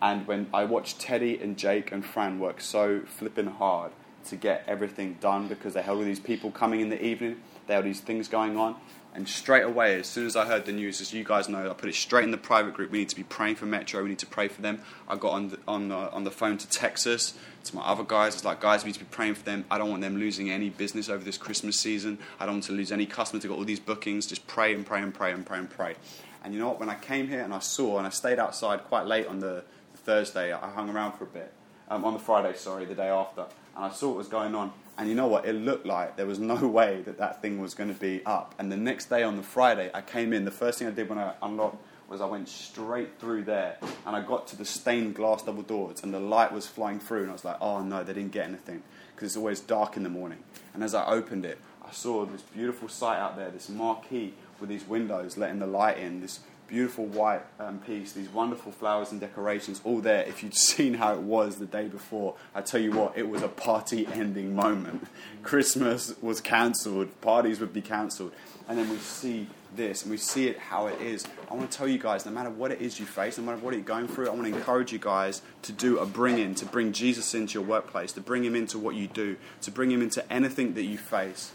And 0.01 0.27
when 0.27 0.47
I 0.53 0.65
watched 0.65 0.99
Teddy 0.99 1.39
and 1.39 1.57
Jake 1.57 1.91
and 1.91 2.05
Fran 2.05 2.39
work 2.39 2.59
so 2.59 3.01
flipping 3.05 3.47
hard 3.47 3.91
to 4.25 4.35
get 4.35 4.63
everything 4.67 5.17
done 5.19 5.47
because 5.47 5.73
they 5.73 5.81
had 5.81 5.95
all 5.95 6.01
these 6.01 6.19
people 6.19 6.51
coming 6.51 6.81
in 6.81 6.89
the 6.89 7.03
evening. 7.03 7.37
They 7.67 7.75
had 7.75 7.85
these 7.85 8.01
things 8.01 8.27
going 8.27 8.57
on. 8.57 8.75
And 9.15 9.29
straight 9.29 9.63
away, 9.63 9.99
as 9.99 10.07
soon 10.07 10.25
as 10.25 10.35
I 10.35 10.45
heard 10.45 10.65
the 10.65 10.71
news, 10.71 10.99
as 10.99 11.13
you 11.13 11.23
guys 11.23 11.47
know, 11.47 11.69
I 11.69 11.73
put 11.73 11.87
it 11.87 11.93
straight 11.93 12.23
in 12.23 12.31
the 12.31 12.37
private 12.37 12.73
group. 12.73 12.89
We 12.89 12.99
need 12.99 13.09
to 13.09 13.15
be 13.15 13.23
praying 13.23 13.55
for 13.55 13.67
Metro. 13.67 14.01
We 14.01 14.09
need 14.09 14.19
to 14.19 14.25
pray 14.25 14.47
for 14.47 14.63
them. 14.63 14.81
I 15.07 15.15
got 15.17 15.33
on 15.33 15.49
the, 15.49 15.59
on 15.67 15.89
the, 15.89 15.95
on 15.95 16.23
the 16.23 16.31
phone 16.31 16.57
to 16.57 16.67
Texas 16.67 17.35
to 17.65 17.75
my 17.75 17.83
other 17.83 18.03
guys. 18.03 18.33
It's 18.33 18.43
like, 18.43 18.59
guys, 18.59 18.83
we 18.83 18.87
need 18.87 18.95
to 18.95 18.99
be 19.01 19.05
praying 19.11 19.35
for 19.35 19.43
them. 19.43 19.65
I 19.69 19.77
don't 19.77 19.89
want 19.89 20.01
them 20.01 20.17
losing 20.17 20.49
any 20.49 20.69
business 20.69 21.09
over 21.09 21.23
this 21.23 21.37
Christmas 21.37 21.79
season. 21.79 22.17
I 22.39 22.45
don't 22.45 22.55
want 22.55 22.63
to 22.65 22.73
lose 22.73 22.91
any 22.91 23.05
customers. 23.05 23.43
They've 23.43 23.51
got 23.51 23.59
all 23.59 23.65
these 23.65 23.79
bookings. 23.79 24.25
Just 24.25 24.47
pray 24.47 24.73
and 24.73 24.83
pray 24.83 25.01
and 25.01 25.13
pray 25.13 25.31
and 25.31 25.45
pray 25.45 25.59
and 25.59 25.69
pray. 25.69 25.95
And 26.43 26.53
you 26.53 26.59
know 26.59 26.69
what? 26.69 26.79
When 26.79 26.89
I 26.89 26.95
came 26.95 27.27
here 27.27 27.41
and 27.41 27.53
I 27.53 27.59
saw, 27.59 27.99
and 27.99 28.07
I 28.07 28.09
stayed 28.09 28.39
outside 28.39 28.83
quite 28.85 29.05
late 29.05 29.27
on 29.27 29.39
the 29.39 29.63
Thursday, 29.95 30.51
I 30.51 30.69
hung 30.71 30.89
around 30.89 31.13
for 31.13 31.25
a 31.25 31.27
bit. 31.27 31.53
Um, 31.87 32.03
on 32.03 32.13
the 32.13 32.19
Friday, 32.19 32.57
sorry, 32.57 32.85
the 32.85 32.95
day 32.95 33.09
after 33.09 33.45
and 33.75 33.85
I 33.85 33.89
saw 33.89 34.09
what 34.09 34.17
was 34.17 34.27
going 34.27 34.55
on. 34.55 34.71
And 34.97 35.09
you 35.09 35.15
know 35.15 35.27
what? 35.27 35.45
It 35.45 35.53
looked 35.53 35.85
like 35.85 36.17
there 36.17 36.25
was 36.25 36.39
no 36.39 36.55
way 36.67 37.01
that 37.05 37.17
that 37.17 37.41
thing 37.41 37.59
was 37.59 37.73
going 37.73 37.93
to 37.93 37.99
be 37.99 38.23
up. 38.25 38.55
And 38.59 38.71
the 38.71 38.77
next 38.77 39.09
day 39.09 39.23
on 39.23 39.37
the 39.37 39.43
Friday, 39.43 39.89
I 39.93 40.01
came 40.01 40.33
in. 40.33 40.45
The 40.45 40.51
first 40.51 40.79
thing 40.79 40.87
I 40.87 40.91
did 40.91 41.09
when 41.09 41.17
I 41.17 41.33
unlocked 41.41 41.83
was 42.09 42.21
I 42.21 42.25
went 42.25 42.47
straight 42.47 43.19
through 43.19 43.43
there 43.43 43.77
and 44.05 44.15
I 44.15 44.21
got 44.21 44.47
to 44.47 44.55
the 44.55 44.65
stained 44.65 45.15
glass 45.15 45.41
double 45.41 45.63
doors 45.63 46.03
and 46.03 46.13
the 46.13 46.19
light 46.19 46.51
was 46.51 46.67
flying 46.67 46.99
through 46.99 47.21
and 47.21 47.29
I 47.29 47.33
was 47.33 47.45
like, 47.45 47.57
oh 47.59 47.81
no, 47.81 48.03
they 48.03 48.13
didn't 48.13 48.33
get 48.33 48.47
anything 48.47 48.83
because 49.15 49.27
it's 49.27 49.37
always 49.37 49.59
dark 49.59 49.97
in 49.97 50.03
the 50.03 50.09
morning. 50.09 50.39
And 50.73 50.83
as 50.83 50.93
I 50.93 51.05
opened 51.07 51.45
it, 51.45 51.57
I 51.83 51.91
saw 51.91 52.25
this 52.25 52.41
beautiful 52.41 52.87
sight 52.87 53.17
out 53.17 53.35
there, 53.35 53.49
this 53.49 53.69
marquee 53.69 54.33
with 54.59 54.69
these 54.69 54.87
windows 54.87 55.37
letting 55.37 55.59
the 55.59 55.67
light 55.67 55.97
in, 55.97 56.21
this 56.21 56.39
beautiful 56.73 57.05
white 57.05 57.43
um, 57.59 57.77
piece, 57.77 58.13
these 58.13 58.29
wonderful 58.29 58.71
flowers 58.71 59.11
and 59.11 59.21
decorations, 59.21 59.79
all 59.83 59.99
there. 59.99 60.23
If 60.23 60.41
you'd 60.41 60.55
seen 60.71 60.95
how 60.95 61.13
it 61.13 61.19
was 61.19 61.57
the 61.57 61.67
day 61.67 61.87
before, 61.87 62.33
I 62.55 62.61
tell 62.61 62.81
you 62.81 62.91
what, 62.91 63.15
it 63.15 63.29
was 63.29 63.43
a 63.43 63.47
party 63.47 64.07
ending 64.11 64.55
moment. 64.55 65.05
Christmas 65.43 66.15
was 66.19 66.41
cancelled, 66.41 67.21
parties 67.21 67.59
would 67.59 67.73
be 67.73 67.81
cancelled. 67.81 68.33
And 68.67 68.79
then 68.79 68.89
we 68.89 68.97
see 68.97 69.47
this 69.75 70.01
and 70.01 70.09
we 70.09 70.17
see 70.17 70.47
it 70.47 70.57
how 70.57 70.87
it 70.87 70.99
is. 70.99 71.27
I 71.51 71.53
want 71.53 71.69
to 71.69 71.77
tell 71.77 71.87
you 71.87 71.99
guys 71.99 72.25
no 72.25 72.31
matter 72.31 72.49
what 72.49 72.71
it 72.71 72.81
is 72.81 72.99
you 72.99 73.05
face, 73.05 73.37
no 73.37 73.43
matter 73.43 73.59
what 73.59 73.75
you're 73.75 73.83
going 73.83 74.07
through, 74.07 74.27
I 74.27 74.31
want 74.31 74.47
to 74.47 74.55
encourage 74.55 74.91
you 74.91 74.99
guys 74.99 75.43
to 75.63 75.71
do 75.71 75.99
a 75.99 76.07
bring 76.07 76.39
in, 76.39 76.55
to 76.55 76.65
bring 76.65 76.91
Jesus 76.91 77.35
into 77.35 77.59
your 77.59 77.67
workplace, 77.67 78.13
to 78.13 78.21
bring 78.21 78.43
him 78.43 78.55
into 78.55 78.79
what 78.79 78.95
you 78.95 79.07
do, 79.07 79.37
to 79.61 79.69
bring 79.69 79.91
him 79.91 80.01
into 80.01 80.25
anything 80.33 80.73
that 80.73 80.83
you 80.83 80.97
face. 80.97 81.51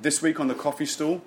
This 0.00 0.22
week 0.22 0.38
on 0.38 0.46
the 0.46 0.54
coffee 0.54 0.86
stall, 0.86 1.22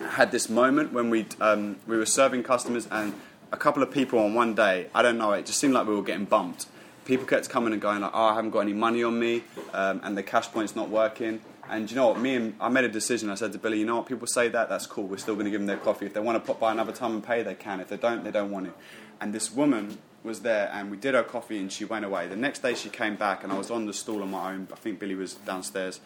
had 0.00 0.30
this 0.32 0.48
moment 0.48 0.92
when 0.92 1.10
we 1.10 1.26
um, 1.40 1.76
we 1.86 1.96
were 1.96 2.06
serving 2.06 2.42
customers 2.42 2.88
and 2.90 3.14
a 3.52 3.56
couple 3.56 3.82
of 3.82 3.90
people 3.90 4.18
on 4.18 4.34
one 4.34 4.54
day, 4.54 4.88
I 4.94 5.02
don't 5.02 5.18
know, 5.18 5.32
it 5.32 5.46
just 5.46 5.60
seemed 5.60 5.74
like 5.74 5.86
we 5.86 5.94
were 5.94 6.02
getting 6.02 6.24
bumped. 6.24 6.66
People 7.04 7.26
kept 7.26 7.48
coming 7.48 7.72
and 7.72 7.80
going 7.80 8.00
like, 8.00 8.12
"Oh, 8.14 8.24
I 8.24 8.34
haven't 8.34 8.50
got 8.50 8.60
any 8.60 8.72
money 8.72 9.04
on 9.04 9.18
me," 9.18 9.44
um, 9.72 10.00
and 10.02 10.16
the 10.16 10.22
cash 10.22 10.50
point's 10.50 10.74
not 10.74 10.88
working. 10.88 11.40
And 11.68 11.90
you 11.90 11.96
know 11.96 12.08
what? 12.08 12.18
Me 12.18 12.34
and 12.34 12.54
I 12.60 12.68
made 12.68 12.84
a 12.84 12.88
decision. 12.88 13.30
I 13.30 13.34
said 13.34 13.52
to 13.52 13.58
Billy, 13.58 13.78
"You 13.78 13.84
know 13.84 13.96
what? 13.96 14.06
People 14.06 14.26
say 14.26 14.48
that. 14.48 14.68
That's 14.68 14.86
cool. 14.86 15.04
We're 15.04 15.18
still 15.18 15.34
going 15.34 15.44
to 15.44 15.50
give 15.50 15.60
them 15.60 15.66
their 15.66 15.76
coffee. 15.76 16.06
If 16.06 16.14
they 16.14 16.20
want 16.20 16.36
to 16.36 16.46
pop 16.46 16.58
by 16.60 16.72
another 16.72 16.92
time 16.92 17.12
and 17.12 17.22
pay, 17.22 17.42
they 17.42 17.54
can. 17.54 17.80
If 17.80 17.88
they 17.88 17.98
don't, 17.98 18.24
they 18.24 18.30
don't 18.30 18.50
want 18.50 18.68
it." 18.68 18.72
And 19.20 19.34
this 19.34 19.52
woman 19.52 19.98
was 20.24 20.40
there, 20.40 20.70
and 20.72 20.90
we 20.90 20.96
did 20.96 21.14
her 21.14 21.22
coffee, 21.22 21.58
and 21.58 21.70
she 21.70 21.84
went 21.84 22.04
away. 22.04 22.26
The 22.26 22.36
next 22.36 22.60
day, 22.62 22.74
she 22.74 22.88
came 22.88 23.14
back, 23.14 23.44
and 23.44 23.52
I 23.52 23.58
was 23.58 23.70
on 23.70 23.86
the 23.86 23.92
stool 23.92 24.22
on 24.22 24.30
my 24.30 24.52
own. 24.52 24.66
I 24.72 24.76
think 24.76 24.98
Billy 24.98 25.14
was 25.14 25.34
downstairs, 25.34 26.00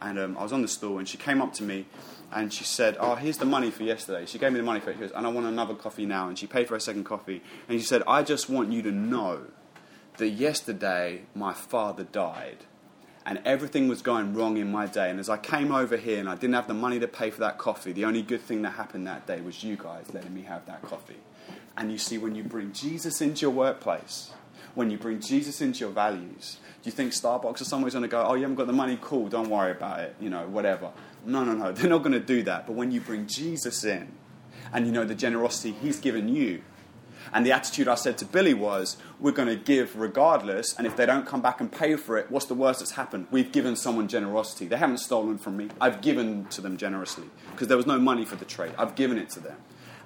and 0.00 0.18
um, 0.18 0.36
I 0.38 0.42
was 0.42 0.52
on 0.52 0.62
the 0.62 0.68
stool, 0.68 0.98
and 0.98 1.08
she 1.08 1.16
came 1.16 1.40
up 1.40 1.54
to 1.54 1.62
me 1.62 1.86
and 2.32 2.52
she 2.52 2.64
said, 2.64 2.96
"Oh, 2.98 3.14
here's 3.14 3.38
the 3.38 3.44
money 3.44 3.70
for 3.70 3.82
yesterday." 3.82 4.26
She 4.26 4.38
gave 4.38 4.52
me 4.52 4.58
the 4.58 4.64
money 4.64 4.80
for 4.80 4.90
it, 4.90 4.98
goes, 4.98 5.12
and 5.12 5.26
I 5.26 5.30
want 5.30 5.46
another 5.46 5.74
coffee 5.74 6.06
now. 6.06 6.28
And 6.28 6.38
she 6.38 6.46
paid 6.46 6.68
for 6.68 6.74
a 6.74 6.80
second 6.80 7.04
coffee, 7.04 7.42
and 7.68 7.78
she 7.78 7.86
said, 7.86 8.02
"I 8.06 8.22
just 8.22 8.48
want 8.48 8.72
you 8.72 8.82
to 8.82 8.90
know 8.90 9.46
that 10.16 10.28
yesterday 10.30 11.22
my 11.34 11.52
father 11.52 12.04
died." 12.04 12.58
And 13.24 13.40
everything 13.44 13.86
was 13.86 14.02
going 14.02 14.34
wrong 14.34 14.56
in 14.56 14.72
my 14.72 14.86
day. 14.86 15.08
And 15.08 15.20
as 15.20 15.28
I 15.28 15.36
came 15.36 15.70
over 15.70 15.96
here 15.96 16.18
and 16.18 16.28
I 16.28 16.34
didn't 16.34 16.54
have 16.54 16.66
the 16.66 16.74
money 16.74 16.98
to 16.98 17.06
pay 17.06 17.30
for 17.30 17.38
that 17.38 17.56
coffee, 17.56 17.92
the 17.92 18.04
only 18.04 18.20
good 18.20 18.40
thing 18.40 18.62
that 18.62 18.70
happened 18.70 19.06
that 19.06 19.28
day 19.28 19.40
was 19.40 19.62
you 19.62 19.76
guys 19.76 20.12
letting 20.12 20.34
me 20.34 20.42
have 20.42 20.66
that 20.66 20.82
coffee. 20.82 21.20
And 21.76 21.90
you 21.90 21.98
see, 21.98 22.18
when 22.18 22.34
you 22.34 22.44
bring 22.44 22.72
Jesus 22.72 23.20
into 23.20 23.42
your 23.42 23.50
workplace, 23.50 24.32
when 24.74 24.90
you 24.90 24.98
bring 24.98 25.20
Jesus 25.20 25.60
into 25.60 25.80
your 25.80 25.90
values, 25.90 26.58
do 26.82 26.88
you 26.88 26.92
think 26.92 27.12
Starbucks 27.12 27.60
or 27.60 27.64
someone's 27.64 27.94
going 27.94 28.02
to 28.02 28.08
go, 28.08 28.24
oh, 28.26 28.34
you 28.34 28.42
haven't 28.42 28.56
got 28.56 28.66
the 28.66 28.72
money? 28.72 28.98
Cool, 29.00 29.28
don't 29.28 29.48
worry 29.48 29.72
about 29.72 30.00
it, 30.00 30.16
you 30.20 30.30
know, 30.30 30.46
whatever. 30.48 30.90
No, 31.24 31.44
no, 31.44 31.52
no, 31.52 31.72
they're 31.72 31.90
not 31.90 32.02
going 32.02 32.12
to 32.12 32.20
do 32.20 32.42
that. 32.44 32.66
But 32.66 32.74
when 32.74 32.90
you 32.90 33.00
bring 33.00 33.26
Jesus 33.26 33.84
in 33.84 34.08
and 34.72 34.86
you 34.86 34.92
know 34.92 35.04
the 35.04 35.14
generosity 35.14 35.72
he's 35.72 36.00
given 36.00 36.28
you, 36.28 36.62
and 37.32 37.46
the 37.46 37.52
attitude 37.52 37.88
I 37.88 37.94
said 37.94 38.18
to 38.18 38.24
Billy 38.24 38.52
was, 38.52 38.96
we're 39.20 39.32
going 39.32 39.48
to 39.48 39.56
give 39.56 39.96
regardless, 39.96 40.74
and 40.76 40.86
if 40.86 40.96
they 40.96 41.06
don't 41.06 41.26
come 41.26 41.40
back 41.40 41.60
and 41.60 41.70
pay 41.70 41.96
for 41.96 42.18
it, 42.18 42.30
what's 42.30 42.46
the 42.46 42.54
worst 42.54 42.80
that's 42.80 42.92
happened? 42.92 43.28
We've 43.30 43.52
given 43.52 43.76
someone 43.76 44.08
generosity. 44.08 44.66
They 44.66 44.76
haven't 44.76 44.98
stolen 44.98 45.38
from 45.38 45.56
me. 45.56 45.68
I've 45.80 46.00
given 46.00 46.46
to 46.46 46.60
them 46.60 46.76
generously 46.76 47.30
because 47.52 47.68
there 47.68 47.76
was 47.76 47.86
no 47.86 47.98
money 47.98 48.24
for 48.24 48.36
the 48.36 48.44
trade. 48.44 48.72
I've 48.76 48.96
given 48.96 49.18
it 49.18 49.30
to 49.30 49.40
them. 49.40 49.56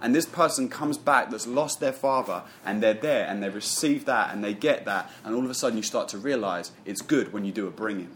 And 0.00 0.14
this 0.14 0.26
person 0.26 0.68
comes 0.68 0.98
back 0.98 1.30
that's 1.30 1.46
lost 1.46 1.80
their 1.80 1.92
father, 1.92 2.42
and 2.64 2.82
they're 2.82 2.94
there, 2.94 3.26
and 3.26 3.42
they 3.42 3.48
receive 3.48 4.04
that, 4.04 4.32
and 4.32 4.44
they 4.44 4.54
get 4.54 4.84
that, 4.84 5.10
and 5.24 5.34
all 5.34 5.44
of 5.44 5.50
a 5.50 5.54
sudden 5.54 5.76
you 5.76 5.82
start 5.82 6.08
to 6.08 6.18
realize 6.18 6.72
it's 6.84 7.02
good 7.02 7.32
when 7.32 7.44
you 7.44 7.52
do 7.52 7.66
a 7.66 7.70
bringing. 7.70 8.10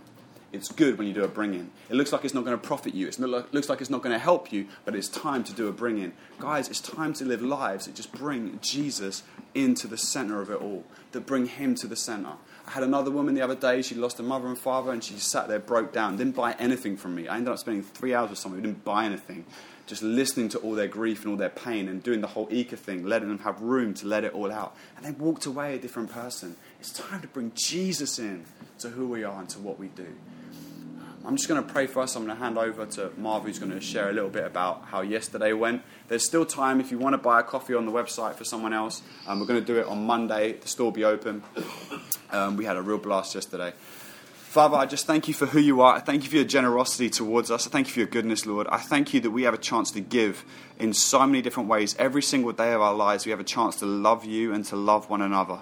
It's 0.52 0.68
good 0.68 0.98
when 0.98 1.06
you 1.06 1.14
do 1.14 1.22
a 1.22 1.28
bring 1.28 1.54
in. 1.54 1.70
It 1.88 1.94
looks 1.94 2.12
like 2.12 2.24
it's 2.24 2.34
not 2.34 2.44
going 2.44 2.58
to 2.58 2.66
profit 2.66 2.92
you. 2.92 3.06
It 3.06 3.20
looks 3.20 3.68
like 3.68 3.80
it's 3.80 3.90
not 3.90 4.02
going 4.02 4.12
to 4.12 4.18
help 4.18 4.52
you, 4.52 4.66
but 4.84 4.96
it's 4.96 5.06
time 5.06 5.44
to 5.44 5.52
do 5.52 5.68
a 5.68 5.72
bring 5.72 5.98
in. 5.98 6.12
Guys, 6.40 6.68
it's 6.68 6.80
time 6.80 7.12
to 7.14 7.24
live 7.24 7.40
lives 7.40 7.86
that 7.86 7.94
just 7.94 8.12
bring 8.12 8.58
Jesus 8.60 9.22
into 9.54 9.86
the 9.86 9.96
center 9.96 10.40
of 10.40 10.50
it 10.50 10.60
all, 10.60 10.84
that 11.12 11.24
bring 11.24 11.46
Him 11.46 11.76
to 11.76 11.86
the 11.86 11.94
center. 11.94 12.32
I 12.66 12.72
had 12.72 12.82
another 12.82 13.12
woman 13.12 13.34
the 13.34 13.42
other 13.42 13.54
day, 13.54 13.80
she 13.82 13.94
lost 13.94 14.18
her 14.18 14.24
mother 14.24 14.48
and 14.48 14.58
father, 14.58 14.90
and 14.90 15.02
she 15.02 15.14
sat 15.14 15.46
there, 15.46 15.60
broke 15.60 15.92
down, 15.92 16.16
didn't 16.16 16.34
buy 16.34 16.56
anything 16.58 16.96
from 16.96 17.14
me. 17.14 17.28
I 17.28 17.36
ended 17.36 17.52
up 17.52 17.58
spending 17.60 17.84
three 17.84 18.12
hours 18.12 18.30
with 18.30 18.38
someone 18.40 18.60
who 18.60 18.66
didn't 18.66 18.84
buy 18.84 19.04
anything, 19.04 19.44
just 19.90 20.04
listening 20.04 20.48
to 20.48 20.58
all 20.60 20.74
their 20.74 20.86
grief 20.86 21.22
and 21.22 21.32
all 21.32 21.36
their 21.36 21.48
pain 21.48 21.88
and 21.88 22.00
doing 22.00 22.20
the 22.20 22.28
whole 22.28 22.46
Ika 22.48 22.76
thing, 22.76 23.04
letting 23.04 23.28
them 23.28 23.40
have 23.40 23.60
room 23.60 23.92
to 23.94 24.06
let 24.06 24.22
it 24.22 24.32
all 24.32 24.52
out. 24.52 24.76
And 24.96 25.04
they 25.04 25.10
walked 25.10 25.46
away 25.46 25.74
a 25.74 25.78
different 25.78 26.12
person. 26.12 26.54
It's 26.78 26.92
time 26.92 27.20
to 27.22 27.26
bring 27.26 27.50
Jesus 27.56 28.20
in 28.20 28.44
to 28.78 28.90
who 28.90 29.08
we 29.08 29.24
are 29.24 29.40
and 29.40 29.48
to 29.48 29.58
what 29.58 29.80
we 29.80 29.88
do. 29.88 30.06
I'm 31.24 31.36
just 31.36 31.48
going 31.48 31.62
to 31.62 31.70
pray 31.70 31.88
for 31.88 32.02
us. 32.02 32.14
I'm 32.14 32.24
going 32.24 32.36
to 32.36 32.42
hand 32.42 32.56
over 32.56 32.86
to 32.86 33.10
Marv, 33.18 33.42
who's 33.42 33.58
going 33.58 33.72
to 33.72 33.80
share 33.80 34.08
a 34.08 34.12
little 34.12 34.30
bit 34.30 34.44
about 34.44 34.84
how 34.84 35.00
yesterday 35.02 35.52
went. 35.52 35.82
There's 36.06 36.24
still 36.24 36.46
time 36.46 36.80
if 36.80 36.92
you 36.92 36.98
want 36.98 37.14
to 37.14 37.18
buy 37.18 37.40
a 37.40 37.42
coffee 37.42 37.74
on 37.74 37.84
the 37.84 37.92
website 37.92 38.36
for 38.36 38.44
someone 38.44 38.72
else. 38.72 39.02
Um, 39.26 39.40
we're 39.40 39.46
going 39.46 39.60
to 39.60 39.66
do 39.66 39.80
it 39.80 39.86
on 39.86 40.06
Monday. 40.06 40.52
The 40.52 40.68
store 40.68 40.86
will 40.86 40.92
be 40.92 41.04
open. 41.04 41.42
Um, 42.30 42.56
we 42.56 42.64
had 42.64 42.76
a 42.76 42.82
real 42.82 42.98
blast 42.98 43.34
yesterday. 43.34 43.72
Father, 44.50 44.76
I 44.76 44.84
just 44.84 45.06
thank 45.06 45.28
you 45.28 45.34
for 45.34 45.46
who 45.46 45.60
you 45.60 45.80
are. 45.80 45.94
I 45.94 46.00
thank 46.00 46.24
you 46.24 46.28
for 46.28 46.34
your 46.34 46.44
generosity 46.44 47.08
towards 47.08 47.52
us. 47.52 47.68
I 47.68 47.70
thank 47.70 47.86
you 47.86 47.92
for 47.92 48.00
your 48.00 48.08
goodness, 48.08 48.46
Lord. 48.46 48.66
I 48.66 48.78
thank 48.78 49.14
you 49.14 49.20
that 49.20 49.30
we 49.30 49.44
have 49.44 49.54
a 49.54 49.58
chance 49.58 49.92
to 49.92 50.00
give 50.00 50.44
in 50.76 50.92
so 50.92 51.24
many 51.24 51.40
different 51.40 51.68
ways. 51.68 51.94
Every 52.00 52.20
single 52.20 52.50
day 52.50 52.72
of 52.72 52.80
our 52.80 52.92
lives, 52.92 53.24
we 53.24 53.30
have 53.30 53.38
a 53.38 53.44
chance 53.44 53.76
to 53.76 53.86
love 53.86 54.24
you 54.24 54.52
and 54.52 54.64
to 54.64 54.74
love 54.74 55.08
one 55.08 55.22
another 55.22 55.60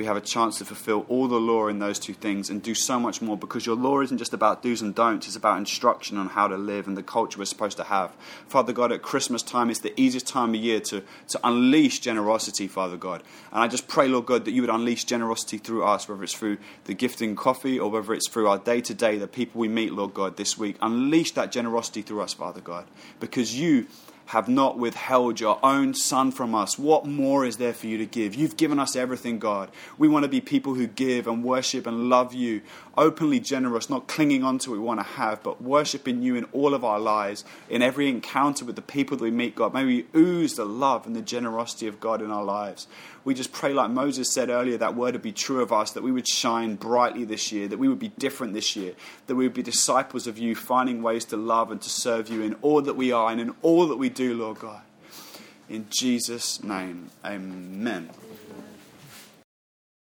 we 0.00 0.06
have 0.06 0.16
a 0.16 0.20
chance 0.22 0.56
to 0.56 0.64
fulfill 0.64 1.04
all 1.10 1.28
the 1.28 1.38
law 1.38 1.68
in 1.68 1.78
those 1.78 1.98
two 1.98 2.14
things 2.14 2.48
and 2.48 2.62
do 2.62 2.74
so 2.74 2.98
much 2.98 3.20
more 3.20 3.36
because 3.36 3.66
your 3.66 3.76
law 3.76 4.00
isn't 4.00 4.16
just 4.16 4.32
about 4.32 4.62
do's 4.62 4.80
and 4.80 4.94
don'ts, 4.94 5.26
it's 5.26 5.36
about 5.36 5.58
instruction 5.58 6.16
on 6.16 6.26
how 6.26 6.48
to 6.48 6.56
live 6.56 6.88
and 6.88 6.96
the 6.96 7.02
culture 7.02 7.38
we're 7.38 7.44
supposed 7.44 7.76
to 7.76 7.84
have. 7.84 8.10
Father 8.48 8.72
God, 8.72 8.92
at 8.92 9.02
Christmas 9.02 9.42
time, 9.42 9.68
it's 9.68 9.80
the 9.80 9.92
easiest 10.00 10.26
time 10.26 10.54
of 10.54 10.56
year 10.56 10.80
to, 10.80 11.02
to 11.28 11.40
unleash 11.44 12.00
generosity, 12.00 12.66
Father 12.66 12.96
God. 12.96 13.22
And 13.52 13.62
I 13.62 13.68
just 13.68 13.88
pray, 13.88 14.08
Lord 14.08 14.24
God, 14.24 14.46
that 14.46 14.52
you 14.52 14.62
would 14.62 14.70
unleash 14.70 15.04
generosity 15.04 15.58
through 15.58 15.84
us, 15.84 16.08
whether 16.08 16.24
it's 16.24 16.32
through 16.32 16.56
the 16.84 16.94
gifting 16.94 17.36
coffee 17.36 17.78
or 17.78 17.90
whether 17.90 18.14
it's 18.14 18.30
through 18.30 18.48
our 18.48 18.56
day 18.56 18.80
to 18.80 18.94
day, 18.94 19.18
the 19.18 19.28
people 19.28 19.60
we 19.60 19.68
meet, 19.68 19.92
Lord 19.92 20.14
God, 20.14 20.38
this 20.38 20.56
week. 20.56 20.76
Unleash 20.80 21.32
that 21.32 21.52
generosity 21.52 22.00
through 22.00 22.22
us, 22.22 22.32
Father 22.32 22.62
God, 22.62 22.86
because 23.20 23.54
you 23.54 23.86
have 24.30 24.48
not 24.48 24.78
withheld 24.78 25.40
your 25.40 25.58
own 25.60 25.92
Son 25.92 26.30
from 26.30 26.54
us. 26.54 26.78
What 26.78 27.04
more 27.04 27.44
is 27.44 27.56
there 27.56 27.72
for 27.72 27.88
you 27.88 27.98
to 27.98 28.06
give? 28.06 28.32
You've 28.32 28.56
given 28.56 28.78
us 28.78 28.94
everything, 28.94 29.40
God. 29.40 29.72
We 29.98 30.06
want 30.06 30.22
to 30.22 30.28
be 30.28 30.40
people 30.40 30.74
who 30.74 30.86
give 30.86 31.26
and 31.26 31.42
worship 31.42 31.84
and 31.84 32.08
love 32.08 32.32
you, 32.32 32.62
openly 32.96 33.40
generous, 33.40 33.90
not 33.90 34.06
clinging 34.06 34.44
on 34.44 34.58
to 34.58 34.70
what 34.70 34.78
we 34.78 34.84
want 34.84 35.00
to 35.00 35.06
have, 35.06 35.42
but 35.42 35.60
worshiping 35.60 36.22
you 36.22 36.36
in 36.36 36.44
all 36.52 36.74
of 36.74 36.84
our 36.84 37.00
lives, 37.00 37.44
in 37.68 37.82
every 37.82 38.08
encounter 38.08 38.64
with 38.64 38.76
the 38.76 38.82
people 38.82 39.16
that 39.16 39.24
we 39.24 39.32
meet, 39.32 39.56
God. 39.56 39.74
May 39.74 39.84
we 39.84 40.06
ooze 40.14 40.54
the 40.54 40.64
love 40.64 41.06
and 41.08 41.16
the 41.16 41.22
generosity 41.22 41.88
of 41.88 41.98
God 41.98 42.22
in 42.22 42.30
our 42.30 42.44
lives. 42.44 42.86
We 43.24 43.34
just 43.34 43.52
pray, 43.52 43.74
like 43.74 43.90
Moses 43.90 44.32
said 44.32 44.48
earlier, 44.48 44.78
that 44.78 44.94
word 44.94 45.14
would 45.14 45.22
be 45.22 45.32
true 45.32 45.60
of 45.60 45.72
us, 45.72 45.90
that 45.90 46.02
we 46.02 46.12
would 46.12 46.26
shine 46.26 46.76
brightly 46.76 47.24
this 47.24 47.52
year, 47.52 47.68
that 47.68 47.78
we 47.78 47.88
would 47.88 47.98
be 47.98 48.08
different 48.08 48.54
this 48.54 48.76
year, 48.76 48.94
that 49.26 49.34
we 49.34 49.44
would 49.44 49.54
be 49.54 49.62
disciples 49.62 50.26
of 50.26 50.38
you, 50.38 50.54
finding 50.54 51.02
ways 51.02 51.26
to 51.26 51.36
love 51.36 51.70
and 51.70 51.82
to 51.82 51.90
serve 51.90 52.28
you 52.28 52.42
in 52.42 52.54
all 52.62 52.80
that 52.80 52.96
we 52.96 53.12
are 53.12 53.30
and 53.30 53.40
in 53.40 53.54
all 53.60 53.88
that 53.88 53.96
we 53.96 54.08
do, 54.20 54.34
Lord 54.34 54.58
God. 54.58 54.82
In 55.70 55.86
Jesus' 55.88 56.62
name, 56.62 57.08
amen. 57.24 58.10